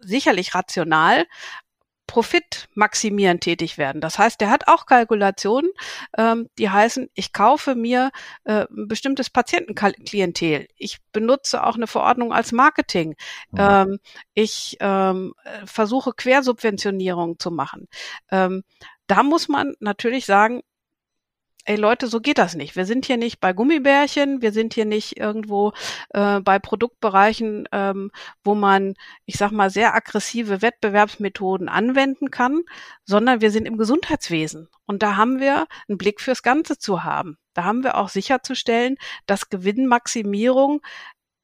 [0.03, 1.25] sicherlich rational,
[2.05, 4.01] Profit maximieren tätig werden.
[4.01, 5.71] Das heißt, der hat auch Kalkulationen,
[6.17, 8.11] ähm, die heißen, ich kaufe mir
[8.43, 10.67] äh, ein bestimmtes Patientenklientel.
[10.75, 13.15] Ich benutze auch eine Verordnung als Marketing.
[13.51, 13.57] Mhm.
[13.57, 13.99] Ähm,
[14.33, 15.33] ich ähm,
[15.65, 17.87] versuche Quersubventionierung zu machen.
[18.29, 18.63] Ähm,
[19.07, 20.61] da muss man natürlich sagen,
[21.65, 22.75] ey Leute, so geht das nicht.
[22.75, 25.73] Wir sind hier nicht bei Gummibärchen, wir sind hier nicht irgendwo
[26.09, 28.11] äh, bei Produktbereichen, ähm,
[28.43, 28.95] wo man,
[29.25, 32.61] ich sag mal, sehr aggressive Wettbewerbsmethoden anwenden kann,
[33.05, 34.67] sondern wir sind im Gesundheitswesen.
[34.85, 37.37] Und da haben wir einen Blick fürs Ganze zu haben.
[37.53, 40.81] Da haben wir auch sicherzustellen, dass Gewinnmaximierung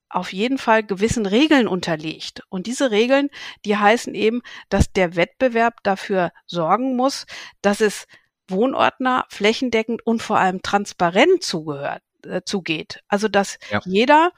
[0.10, 2.42] auf jeden Fall gewissen Regeln unterliegt.
[2.50, 3.30] Und diese Regeln,
[3.64, 7.28] die heißen eben, dass der Wettbewerb dafür sorgen muss,
[7.62, 8.08] dass es
[8.50, 13.02] wohnortnah, flächendeckend und vor allem transparent zugehört, äh, zugeht.
[13.08, 13.82] Also dass ja.
[13.86, 14.32] jeder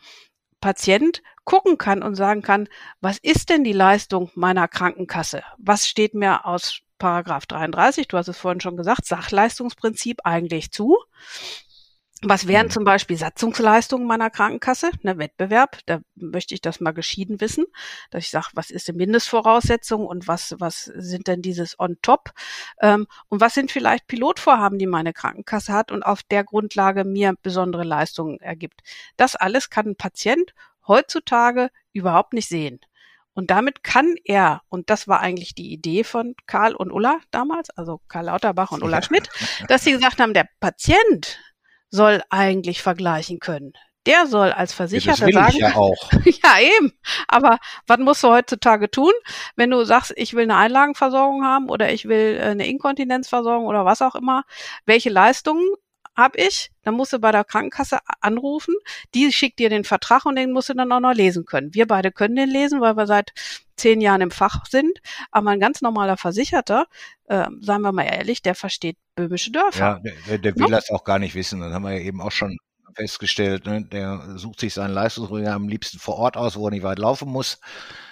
[0.59, 2.69] Patient gucken kann und sagen kann,
[3.01, 5.43] was ist denn die Leistung meiner Krankenkasse?
[5.57, 10.97] Was steht mir aus Paragraph 33, du hast es vorhin schon gesagt, Sachleistungsprinzip eigentlich zu?
[12.23, 12.71] Was wären mhm.
[12.71, 15.79] zum Beispiel Satzungsleistungen meiner Krankenkasse, ne, Wettbewerb?
[15.87, 17.65] Da möchte ich das mal geschieden wissen,
[18.11, 22.29] dass ich sage, was ist die Mindestvoraussetzung und was, was sind denn dieses on top?
[22.79, 27.33] Ähm, und was sind vielleicht Pilotvorhaben, die meine Krankenkasse hat und auf der Grundlage mir
[27.41, 28.81] besondere Leistungen ergibt?
[29.17, 30.53] Das alles kann ein Patient
[30.87, 32.79] heutzutage überhaupt nicht sehen.
[33.33, 37.69] Und damit kann er, und das war eigentlich die Idee von Karl und Ulla damals,
[37.71, 39.29] also Karl Lauterbach und Ulla Schmidt,
[39.67, 41.39] dass sie gesagt haben, der Patient
[41.91, 43.73] soll eigentlich vergleichen können.
[44.07, 45.57] Der soll als Versicherter ja, sagen.
[45.57, 46.11] ja, auch.
[46.25, 46.91] ja, eben.
[47.27, 49.11] Aber was musst du heutzutage tun,
[49.55, 53.85] wenn du sagst, ich will eine Einlagenversorgung haben oder ich will äh, eine Inkontinenzversorgung oder
[53.85, 54.43] was auch immer?
[54.87, 55.67] Welche Leistungen
[56.15, 56.71] habe ich?
[56.83, 58.75] Dann musst du bei der Krankenkasse anrufen.
[59.13, 61.73] Die schickt dir den Vertrag und den musst du dann auch noch lesen können.
[61.73, 63.33] Wir beide können den lesen, weil wir seit
[63.75, 64.99] zehn Jahren im Fach sind.
[65.31, 66.85] Aber ein ganz normaler Versicherter,
[67.25, 70.01] äh, sagen wir mal ehrlich, der versteht böhmische Dörfer.
[70.03, 70.69] Ja, der, der will no?
[70.69, 71.59] das auch gar nicht wissen.
[71.59, 72.57] Das haben wir ja eben auch schon
[72.95, 73.65] festgestellt.
[73.65, 73.83] Ne?
[73.83, 77.29] Der sucht sich seinen Leistungsbringer am liebsten vor Ort aus, wo er nicht weit laufen
[77.29, 77.59] muss.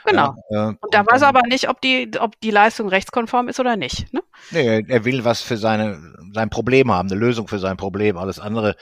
[0.05, 0.35] Genau.
[0.49, 3.59] Ja, äh, und da weiß er aber nicht, ob die, ob die Leistung rechtskonform ist
[3.59, 4.11] oder nicht.
[4.13, 4.21] Ne?
[4.51, 5.99] Nee, er will was für seine,
[6.33, 8.17] sein Problem haben, eine Lösung für sein Problem.
[8.17, 8.75] Alles andere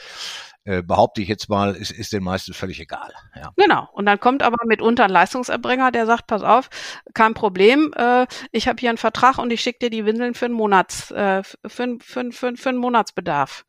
[0.67, 3.13] äh, behaupte ich jetzt mal, ist, ist den meisten völlig egal.
[3.33, 3.53] Ja.
[3.55, 3.87] Genau.
[3.93, 6.69] Und dann kommt aber mitunter ein Leistungserbringer, der sagt, pass auf,
[7.13, 10.45] kein Problem, äh, ich habe hier einen Vertrag und ich schicke dir die Windeln für
[10.45, 13.63] einen Monats, äh, für, für, für, für einen Monatsbedarf.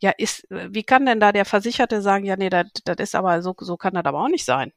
[0.00, 2.66] Ja, ist, wie kann denn da der Versicherte sagen, ja, nee, das,
[2.98, 4.72] ist aber so, so kann das aber auch nicht sein.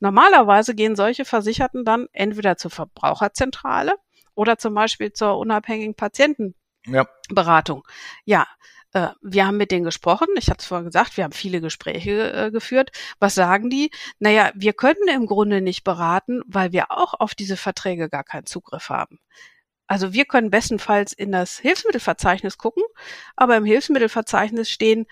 [0.00, 3.94] Normalerweise gehen solche Versicherten dann entweder zur Verbraucherzentrale
[4.34, 7.82] oder zum Beispiel zur unabhängigen Patientenberatung.
[8.26, 8.46] Ja.
[8.94, 10.28] ja, äh, wir haben mit denen gesprochen.
[10.36, 12.92] Ich hatte es vorhin gesagt, wir haben viele Gespräche äh, geführt.
[13.18, 13.90] Was sagen die?
[14.18, 18.46] Naja, wir können im Grunde nicht beraten, weil wir auch auf diese Verträge gar keinen
[18.46, 19.18] Zugriff haben.
[19.86, 22.82] Also wir können bestenfalls in das Hilfsmittelverzeichnis gucken,
[23.36, 25.06] aber im Hilfsmittelverzeichnis stehen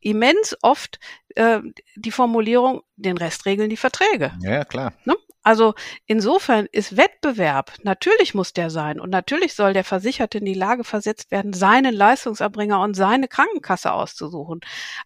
[0.00, 0.98] immens oft
[1.36, 1.60] äh,
[1.96, 4.32] die Formulierung, den Rest regeln die Verträge.
[4.42, 4.92] Ja, klar.
[5.04, 5.16] Ne?
[5.42, 10.52] Also insofern ist Wettbewerb, natürlich muss der sein und natürlich soll der Versicherte in die
[10.52, 14.60] Lage versetzt werden, seinen Leistungserbringer und seine Krankenkasse auszusuchen.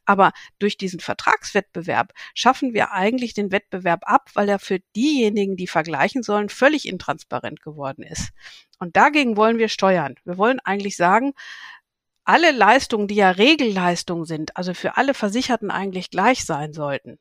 [0.05, 5.69] Aber durch diesen Vertragswettbewerb schaffen wir eigentlich den Wettbewerb ab, weil er für diejenigen, die
[5.69, 8.31] vergleichen sollen, völlig intransparent geworden ist.
[8.85, 10.17] Und dagegen wollen wir steuern.
[10.27, 11.33] Wir wollen eigentlich sagen,
[12.25, 17.19] alle Leistungen, die ja Regelleistungen sind, also für alle Versicherten eigentlich gleich sein sollten,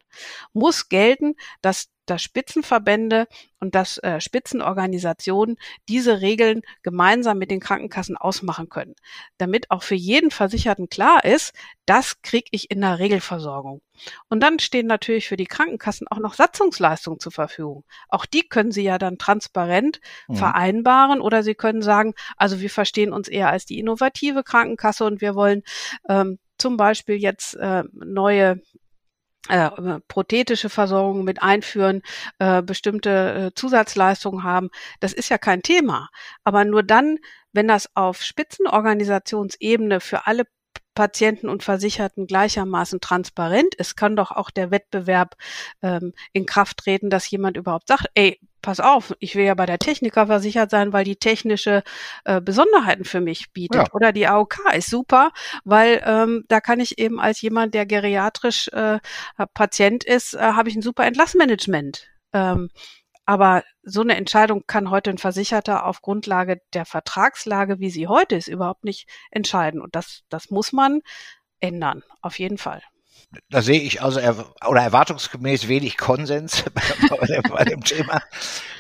[0.52, 3.28] muss gelten, dass dass Spitzenverbände
[3.60, 8.96] und dass äh, Spitzenorganisationen diese Regeln gemeinsam mit den Krankenkassen ausmachen können,
[9.38, 11.54] damit auch für jeden Versicherten klar ist,
[11.86, 13.82] das kriege ich in der Regelversorgung.
[14.30, 17.84] Und dann stehen natürlich für die Krankenkassen auch noch Satzungsleistungen zur Verfügung.
[18.10, 20.36] Auch die können sie ja dann transparent mhm.
[20.36, 25.22] vereinbaren oder sie können sagen, also wir verstehen uns eher als die innovative Krankenkasse und
[25.22, 25.64] wir wollen
[26.10, 28.62] ähm, zum Beispiel jetzt äh, neue
[29.50, 29.70] äh,
[30.08, 32.02] prothetische Versorgung mit einführen,
[32.40, 34.70] äh, bestimmte äh, Zusatzleistungen haben.
[35.00, 36.10] Das ist ja kein Thema.
[36.44, 37.18] Aber nur dann,
[37.52, 40.46] wenn das auf Spitzenorganisationsebene für alle
[40.96, 45.36] Patienten und Versicherten gleichermaßen transparent ist, kann doch auch der Wettbewerb
[45.82, 49.68] ähm, in Kraft treten, dass jemand überhaupt sagt, ey, pass auf, ich will ja bei
[49.68, 51.84] der Techniker versichert sein, weil die technische
[52.24, 53.90] äh, Besonderheiten für mich bietet.
[53.90, 53.94] Ja.
[53.94, 55.32] Oder die AOK ist super,
[55.64, 58.98] weil ähm, da kann ich eben als jemand, der geriatrisch äh,
[59.54, 62.08] Patient ist, äh, habe ich ein super Entlassmanagement.
[62.32, 62.70] Ähm,
[63.26, 68.36] aber so eine Entscheidung kann heute ein Versicherter auf Grundlage der Vertragslage, wie sie heute
[68.36, 69.82] ist, überhaupt nicht entscheiden.
[69.82, 71.02] Und das, das muss man
[71.60, 72.82] ändern, auf jeden Fall.
[73.50, 74.20] Da sehe ich also
[74.66, 78.22] oder erwartungsgemäß wenig Konsens bei, dem, bei dem Thema.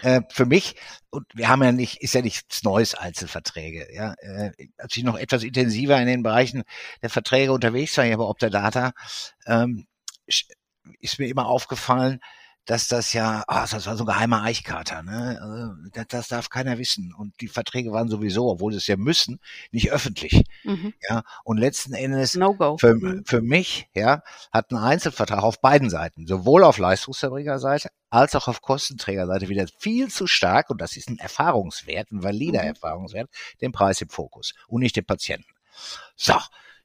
[0.01, 0.75] Äh, für mich,
[1.09, 3.87] und wir haben ja nicht, ist ja nichts Neues Einzelverträge.
[3.93, 6.63] Ja, äh, als ich noch etwas intensiver in den Bereichen
[7.01, 8.93] der Verträge unterwegs war, hier bei Optadata,
[9.45, 9.87] ähm,
[10.25, 12.19] ist mir immer aufgefallen,
[12.65, 15.39] dass das ja, ah, das war so ein geheimer Eichkater, ne?
[15.41, 17.13] Also, das, das darf keiner wissen.
[17.13, 19.39] Und die Verträge waren sowieso, obwohl sie es ja müssen,
[19.71, 20.45] nicht öffentlich.
[20.63, 20.93] Mhm.
[21.09, 22.77] Ja, und letzten Endes no go.
[22.77, 23.23] Für, mhm.
[23.25, 28.61] für mich, ja, hat ein Einzelvertrag auf beiden Seiten, sowohl auf Leistungserbringerseite als auch auf
[28.61, 32.69] Kostenträgerseite wieder viel zu stark, und das ist ein Erfahrungswert, ein valider mhm.
[32.69, 35.51] Erfahrungswert, den Preis im Fokus und nicht den Patienten.
[36.15, 36.35] So,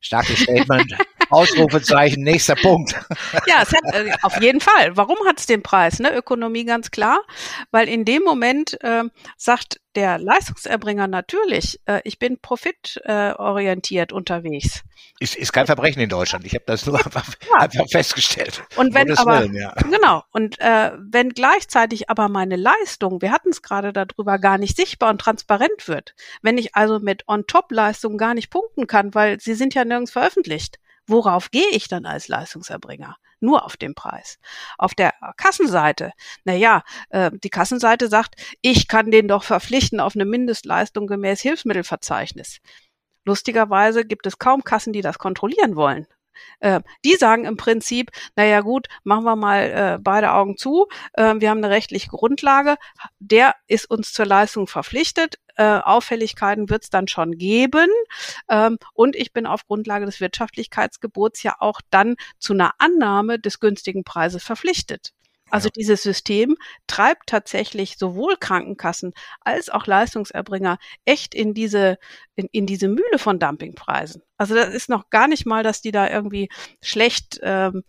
[0.00, 0.94] starkes Statement.
[1.30, 2.94] Ausrufezeichen, nächster Punkt.
[3.46, 4.96] Ja, hat, äh, auf jeden Fall.
[4.96, 5.98] Warum hat es den Preis?
[5.98, 6.14] Ne?
[6.14, 7.20] Ökonomie ganz klar,
[7.70, 9.04] weil in dem Moment äh,
[9.36, 14.82] sagt der Leistungserbringer natürlich, äh, ich bin profitorientiert unterwegs.
[15.20, 16.44] Ist, ist kein Verbrechen in Deutschland.
[16.44, 17.58] Ich habe das nur einfach, ja.
[17.58, 18.62] einfach, festgestellt.
[18.76, 19.72] Und wenn aber Willen, ja.
[19.90, 24.76] genau und äh, wenn gleichzeitig aber meine Leistung, wir hatten es gerade darüber, gar nicht
[24.76, 29.54] sichtbar und transparent wird, wenn ich also mit On-Top-Leistungen gar nicht punkten kann, weil sie
[29.54, 30.78] sind ja nirgends veröffentlicht,
[31.08, 33.16] Worauf gehe ich dann als Leistungserbringer?
[33.40, 34.38] Nur auf den Preis.
[34.76, 36.12] Auf der Kassenseite,
[36.44, 41.40] na ja, äh, die Kassenseite sagt, ich kann den doch verpflichten auf eine Mindestleistung gemäß
[41.40, 42.58] Hilfsmittelverzeichnis.
[43.28, 46.06] Lustigerweise gibt es kaum Kassen, die das kontrollieren wollen.
[46.60, 51.34] Äh, die sagen im Prinzip, naja gut, machen wir mal äh, beide Augen zu, äh,
[51.36, 52.76] wir haben eine rechtliche Grundlage,
[53.18, 57.90] der ist uns zur Leistung verpflichtet, äh, Auffälligkeiten wird es dann schon geben.
[58.48, 63.60] Ähm, und ich bin auf Grundlage des Wirtschaftlichkeitsgebots ja auch dann zu einer Annahme des
[63.60, 65.12] günstigen Preises verpflichtet.
[65.50, 71.98] Also dieses System treibt tatsächlich sowohl Krankenkassen als auch Leistungserbringer echt in diese,
[72.34, 74.22] in, in diese Mühle von Dumpingpreisen.
[74.36, 76.48] Also das ist noch gar nicht mal, dass die da irgendwie
[76.82, 77.84] schlecht, ähm,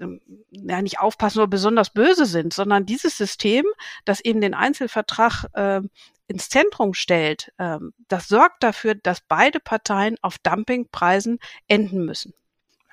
[0.00, 3.64] ähm, ja nicht aufpassen oder besonders böse sind, sondern dieses System,
[4.04, 5.90] das eben den Einzelvertrag ähm,
[6.26, 11.38] ins Zentrum stellt, ähm, das sorgt dafür, dass beide Parteien auf Dumpingpreisen
[11.68, 12.34] enden müssen.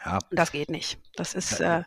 [0.03, 0.19] Ja.
[0.29, 0.99] Und das geht nicht.
[1.15, 1.83] Das ist äh,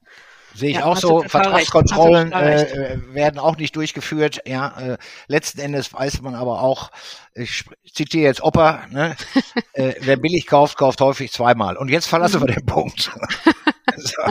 [0.54, 1.22] Sehe ich ja, auch so.
[1.22, 4.40] Vertragskontrollen äh, werden auch nicht durchgeführt.
[4.46, 6.90] Ja, äh, letzten Endes weiß man aber auch,
[7.34, 9.16] ich zitiere jetzt Opa, ne?
[9.72, 11.76] äh, wer billig kauft, kauft häufig zweimal.
[11.76, 13.10] Und jetzt verlassen wir den Punkt.
[13.96, 14.22] so.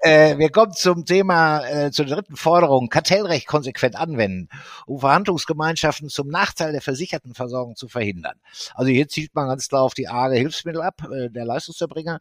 [0.00, 4.48] äh, wir kommen zum Thema, äh, zur dritten Forderung, Kartellrecht konsequent anwenden,
[4.86, 8.38] um Verhandlungsgemeinschaften zum Nachteil der Versichertenversorgung zu verhindern.
[8.74, 12.18] Also hier zieht man ganz klar auf die arge Hilfsmittel ab, äh, der Leistungserbringer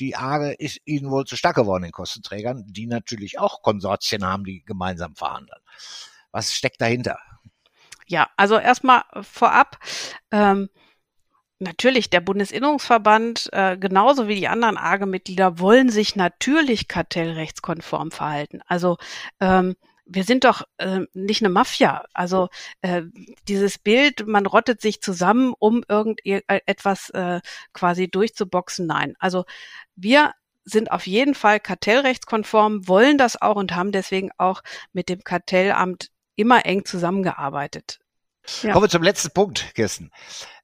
[0.00, 4.44] die Arge ist ihnen wohl zu stark geworden, den Kostenträgern, die natürlich auch Konsortien haben,
[4.44, 5.60] die gemeinsam verhandeln.
[6.30, 7.18] Was steckt dahinter?
[8.06, 9.78] Ja, also erstmal vorab,
[10.30, 10.68] ähm,
[11.58, 18.60] Natürlich, der Bundesinnungsverband, äh, genauso wie die anderen AGE-Mitglieder, wollen sich natürlich kartellrechtskonform verhalten.
[18.66, 18.98] Also
[19.40, 19.74] ähm,
[20.06, 22.04] wir sind doch äh, nicht eine Mafia.
[22.14, 22.48] Also
[22.80, 23.02] äh,
[23.48, 27.40] dieses Bild, man rottet sich zusammen, um irgendetwas äh,
[27.72, 28.86] quasi durchzuboxen.
[28.86, 29.16] Nein.
[29.18, 29.44] Also
[29.96, 30.32] wir
[30.64, 36.10] sind auf jeden Fall kartellrechtskonform, wollen das auch und haben deswegen auch mit dem Kartellamt
[36.36, 38.00] immer eng zusammengearbeitet.
[38.62, 38.72] Ja.
[38.72, 40.12] Kommen wir zum letzten Punkt, Kirsten.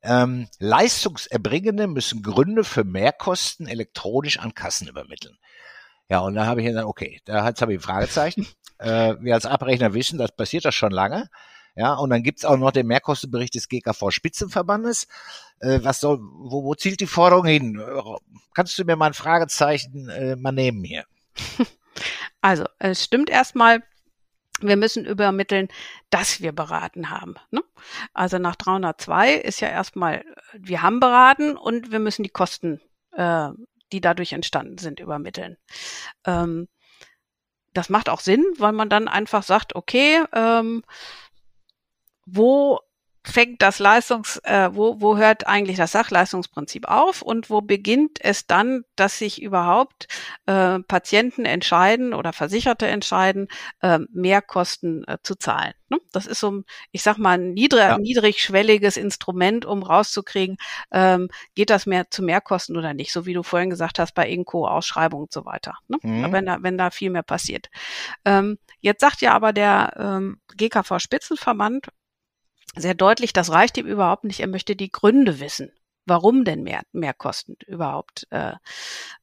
[0.03, 5.37] Ähm, Leistungserbringende müssen Gründe für Mehrkosten elektronisch an Kassen übermitteln.
[6.09, 8.47] Ja, und da habe ich gesagt, okay, da hat es ein Fragezeichen.
[8.83, 11.29] Äh, wir als Abrechner wissen, das passiert das schon lange.
[11.75, 15.09] Ja, und dann gibt's auch noch den Mehrkostenbericht des GKV Spitzenverbandes.
[15.61, 17.83] Äh, was soll, wo, wo zielt die Forderung hin?
[18.55, 21.05] Kannst du mir mal ein Fragezeichen äh, mal nehmen hier?
[22.45, 23.85] Also, es stimmt erstmal,
[24.61, 25.69] wir müssen übermitteln,
[26.11, 27.37] dass wir beraten haben.
[27.53, 27.63] Ne?
[28.15, 32.81] Also nach 302 ist ja erstmal, wir haben beraten und wir müssen die Kosten,
[33.13, 33.51] äh,
[33.93, 35.57] die dadurch entstanden sind, übermitteln.
[36.25, 36.67] Ähm,
[37.73, 40.83] das macht auch Sinn, weil man dann einfach sagt, okay, ähm,
[42.27, 42.81] wo
[43.25, 48.47] fängt das Leistungs, äh, wo, wo hört eigentlich das Sachleistungsprinzip auf und wo beginnt es
[48.47, 50.09] dann, dass sich überhaupt
[50.47, 53.49] äh, Patienten entscheiden oder Versicherte entscheiden,
[53.81, 55.73] äh, Mehrkosten äh, zu zahlen.
[55.89, 55.99] Ne?
[56.11, 57.99] Das ist so, ich sag mal, ein niedrig, ja.
[57.99, 60.57] niedrigschwelliges Instrument, um rauszukriegen,
[60.91, 64.29] ähm, geht das mehr zu Mehrkosten oder nicht, so wie du vorhin gesagt hast, bei
[64.29, 65.79] Inco, Ausschreibung und so weiter.
[65.87, 65.99] Ne?
[66.03, 66.33] Mhm.
[66.33, 67.69] Wenn, da, wenn da viel mehr passiert.
[68.25, 71.89] Ähm, jetzt sagt ja aber der ähm, GKV Spitzenverband,
[72.75, 74.41] sehr deutlich, das reicht ihm überhaupt nicht.
[74.41, 75.73] Er möchte die Gründe wissen.
[76.05, 78.55] Warum denn mehr, mehr Kosten überhaupt äh,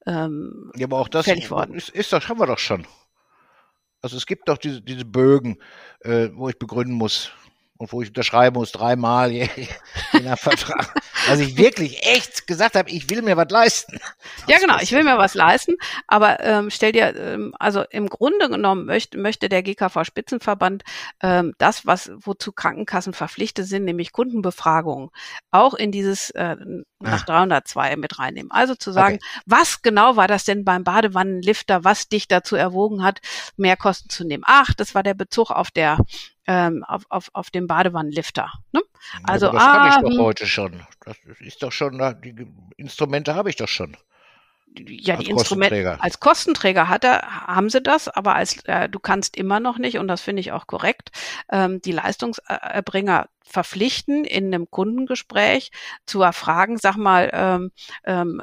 [0.06, 1.76] ähm, ja, aber auch das fällig worden?
[1.76, 2.88] Ist, ist das haben wir doch schon.
[4.02, 5.62] Also es gibt doch diese, diese Bögen,
[6.02, 7.32] äh, wo ich begründen muss,
[7.80, 9.48] und wo ich unterschreiben muss, dreimal in
[10.12, 10.94] einem Vertrag.
[11.30, 14.00] Also ich wirklich echt gesagt habe, ich will mir was leisten.
[14.48, 15.76] Ja, genau, ich will mir was leisten,
[16.06, 20.84] aber ähm, stell dir, ähm, also im Grunde genommen möchte, möchte der GKV Spitzenverband
[21.24, 25.10] ähm, das, was wozu Krankenkassen verpflichtet sind, nämlich Kundenbefragungen,
[25.52, 26.58] auch in dieses äh,
[27.02, 28.52] nach 302 mit reinnehmen.
[28.52, 29.42] Also zu sagen, okay.
[29.46, 33.22] was genau war das denn beim Badewannenlifter, was dich dazu erwogen hat,
[33.58, 34.44] mehr Kosten zu nehmen?
[34.46, 35.98] Ach, das war der Bezug auf der
[36.48, 38.52] ähm, auf, auf, auf dem Badewannenlifter.
[38.72, 38.82] Ne?
[39.24, 40.84] Also ja, das ah, habe ich doch heute schon.
[41.06, 43.96] Das ist doch schon, die Instrumente habe ich doch schon.
[44.78, 49.00] Ja, als die Instrumente als Kostenträger hat er, haben sie das, aber als äh, du
[49.00, 51.10] kannst immer noch nicht, und das finde ich auch korrekt,
[51.52, 55.72] ähm, die Leistungserbringer verpflichten, in einem Kundengespräch
[56.06, 57.72] zu erfragen, sag mal, ähm,
[58.06, 58.42] ähm,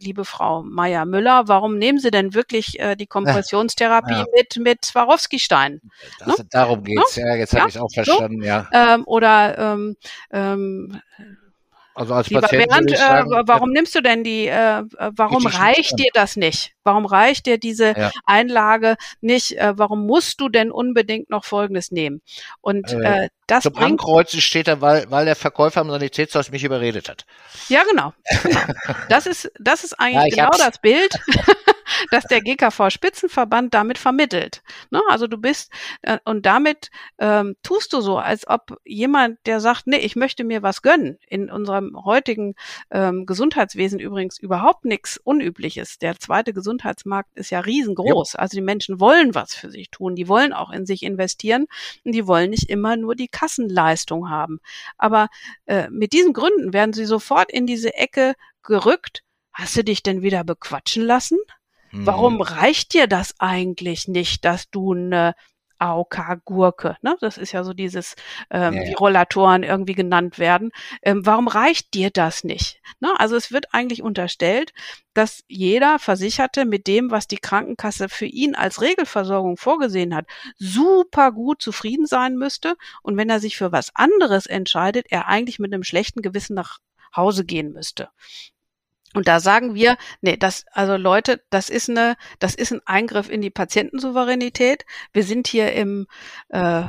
[0.00, 4.24] liebe Frau Meier-Müller, warum nehmen Sie denn wirklich äh, die Kompressionstherapie ja.
[4.34, 5.80] mit, mit Swarovski-Stein?
[6.24, 6.34] Ne?
[6.50, 7.60] Darum geht's, ja, jetzt ja?
[7.60, 8.46] habe ich auch verstanden, so?
[8.46, 8.68] ja.
[8.72, 9.96] Ähm, oder ähm,
[10.32, 11.00] ähm,
[11.94, 15.46] also als Lieber Patient Bernd, äh, sagen, äh, warum nimmst du denn die, äh, warum
[15.46, 16.72] reicht dir das nicht?
[16.84, 18.10] Warum reicht dir diese ja.
[18.24, 19.52] Einlage nicht?
[19.58, 22.22] Äh, warum musst du denn unbedingt noch Folgendes nehmen?
[22.60, 26.52] Und äh, äh das Zum bringt, Ankreuzen steht da, weil, weil der Verkäufer am Sanitätshaus
[26.52, 27.26] mich überredet hat.
[27.68, 28.12] Ja, genau.
[29.08, 31.12] Das ist, das ist eigentlich ja, genau das Bild,
[32.10, 34.62] das der GKV Spitzenverband damit vermittelt.
[34.90, 35.00] Ne?
[35.08, 35.72] Also du bist,
[36.02, 40.44] äh, und damit ähm, tust du so, als ob jemand, der sagt, nee, ich möchte
[40.44, 42.54] mir was gönnen, in unserem heutigen
[42.90, 45.98] ähm, Gesundheitswesen übrigens überhaupt nichts Unübliches.
[45.98, 48.34] Der zweite Gesundheitsmarkt ist ja riesengroß.
[48.34, 48.38] Ja.
[48.38, 51.66] Also die Menschen wollen was für sich tun, die wollen auch in sich investieren
[52.04, 54.60] und die wollen nicht immer nur die Kassenleistung haben.
[54.98, 55.28] Aber
[55.66, 59.22] äh, mit diesen Gründen werden sie sofort in diese Ecke gerückt.
[59.52, 61.38] Hast du dich denn wieder bequatschen lassen?
[61.90, 62.06] Mhm.
[62.06, 65.34] Warum reicht dir das eigentlich nicht, dass du eine
[65.80, 66.96] AOK-Gurke.
[67.02, 67.16] Ne?
[67.20, 68.14] Das ist ja so dieses,
[68.50, 68.88] ähm, ja, ja.
[68.88, 70.70] wie Rollatoren irgendwie genannt werden.
[71.02, 72.80] Ähm, warum reicht dir das nicht?
[73.00, 73.08] Ne?
[73.18, 74.72] Also es wird eigentlich unterstellt,
[75.14, 80.26] dass jeder Versicherte mit dem, was die Krankenkasse für ihn als Regelversorgung vorgesehen hat,
[80.56, 82.76] super gut zufrieden sein müsste.
[83.02, 86.78] Und wenn er sich für was anderes entscheidet, er eigentlich mit einem schlechten Gewissen nach
[87.16, 88.10] Hause gehen müsste.
[89.14, 93.28] Und da sagen wir, nee, das, also Leute, das ist eine, das ist ein Eingriff
[93.28, 94.84] in die Patientensouveränität.
[95.12, 96.06] Wir sind hier im
[96.48, 96.82] äh,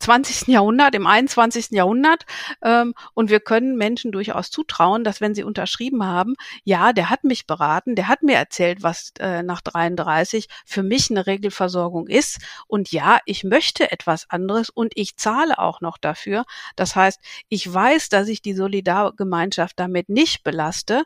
[0.00, 0.48] 20.
[0.48, 1.70] Jahrhundert, im 21.
[1.70, 2.24] Jahrhundert.
[2.62, 6.34] Ähm, und wir können Menschen durchaus zutrauen, dass wenn sie unterschrieben haben,
[6.64, 11.10] ja, der hat mich beraten, der hat mir erzählt, was äh, nach 33 für mich
[11.10, 12.38] eine Regelversorgung ist.
[12.66, 16.44] Und ja, ich möchte etwas anderes und ich zahle auch noch dafür.
[16.76, 21.04] Das heißt, ich weiß, dass ich die Solidargemeinschaft damit nicht belaste.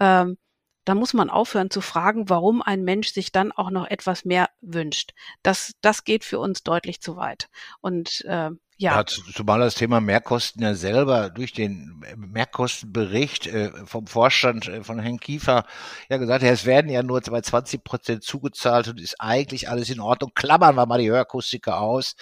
[0.00, 0.36] Ähm,
[0.84, 4.50] da muss man aufhören zu fragen, warum ein Mensch sich dann auch noch etwas mehr
[4.60, 5.12] wünscht.
[5.42, 7.48] Das, das geht für uns deutlich zu weit.
[7.80, 8.96] Und äh, ja.
[8.96, 9.06] ja.
[9.06, 15.20] Zumal das Thema Mehrkosten ja selber durch den Mehrkostenbericht äh, vom Vorstand äh, von Herrn
[15.20, 15.64] Kiefer
[16.08, 19.90] ja gesagt hat, es werden ja nur bei 20 Prozent zugezahlt und ist eigentlich alles
[19.90, 20.32] in Ordnung.
[20.34, 22.16] Klammern wir mal die Hörakustiker aus,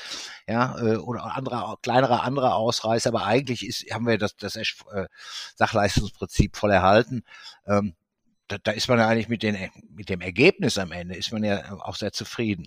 [0.46, 4.64] ja, äh, oder andere, kleinere andere Ausreißer, aber eigentlich ist, haben wir das, das äh,
[5.56, 7.24] Sachleistungsprinzip voll erhalten.
[7.66, 7.94] Ähm,
[8.52, 9.56] da, da ist man ja eigentlich mit, den,
[9.90, 12.66] mit dem Ergebnis am Ende, ist man ja auch sehr zufrieden.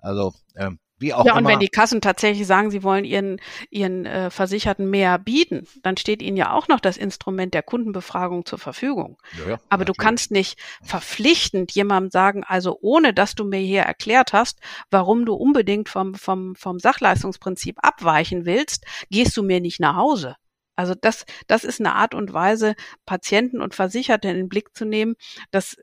[0.00, 1.40] Also ähm, wie auch ja, immer.
[1.40, 5.96] und wenn die Kassen tatsächlich sagen, sie wollen ihren, ihren äh, Versicherten mehr bieten, dann
[5.96, 9.18] steht ihnen ja auch noch das Instrument der Kundenbefragung zur Verfügung.
[9.32, 9.86] Ja, ja, Aber natürlich.
[9.86, 14.60] du kannst nicht verpflichtend jemandem sagen, also ohne dass du mir hier erklärt hast,
[14.90, 20.36] warum du unbedingt vom, vom, vom Sachleistungsprinzip abweichen willst, gehst du mir nicht nach Hause.
[20.76, 22.74] Also das, das ist eine Art und Weise,
[23.06, 25.14] Patienten und Versicherte in den Blick zu nehmen.
[25.50, 25.76] Das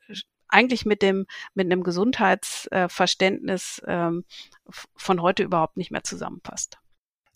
[0.48, 4.26] eigentlich mit dem mit einem Gesundheitsverständnis ähm,
[4.96, 6.78] von heute überhaupt nicht mehr zusammenpasst.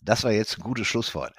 [0.04, 1.32] Das war jetzt ein gutes Schlusswort.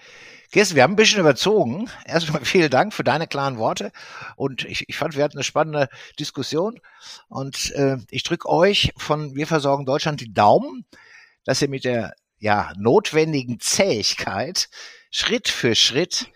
[0.52, 1.90] Kirsten, wir haben ein bisschen überzogen.
[2.06, 3.92] Erstmal vielen Dank für deine klaren Worte.
[4.36, 5.90] Und ich, ich fand, wir hatten eine spannende
[6.20, 6.80] Diskussion.
[7.28, 10.86] Und äh, ich drücke euch von Wir versorgen Deutschland die Daumen,
[11.44, 14.70] dass ihr mit der ja, notwendigen Zähigkeit
[15.18, 16.30] Schritt für Schritt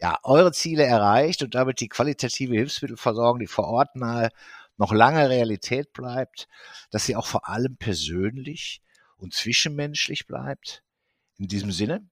[0.00, 4.30] ja, eure Ziele erreicht und damit die qualitative Hilfsmittelversorgung, die vor Ort nahe
[4.78, 6.48] noch lange Realität bleibt,
[6.90, 8.80] dass sie auch vor allem persönlich
[9.18, 10.82] und zwischenmenschlich bleibt.
[11.36, 12.08] In diesem Sinne,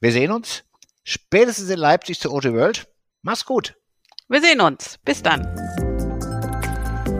[0.00, 0.64] wir sehen uns
[1.04, 2.88] spätestens in Leipzig zur Auto World.
[3.22, 3.76] Mach's gut.
[4.28, 4.98] Wir sehen uns.
[5.04, 5.46] Bis dann.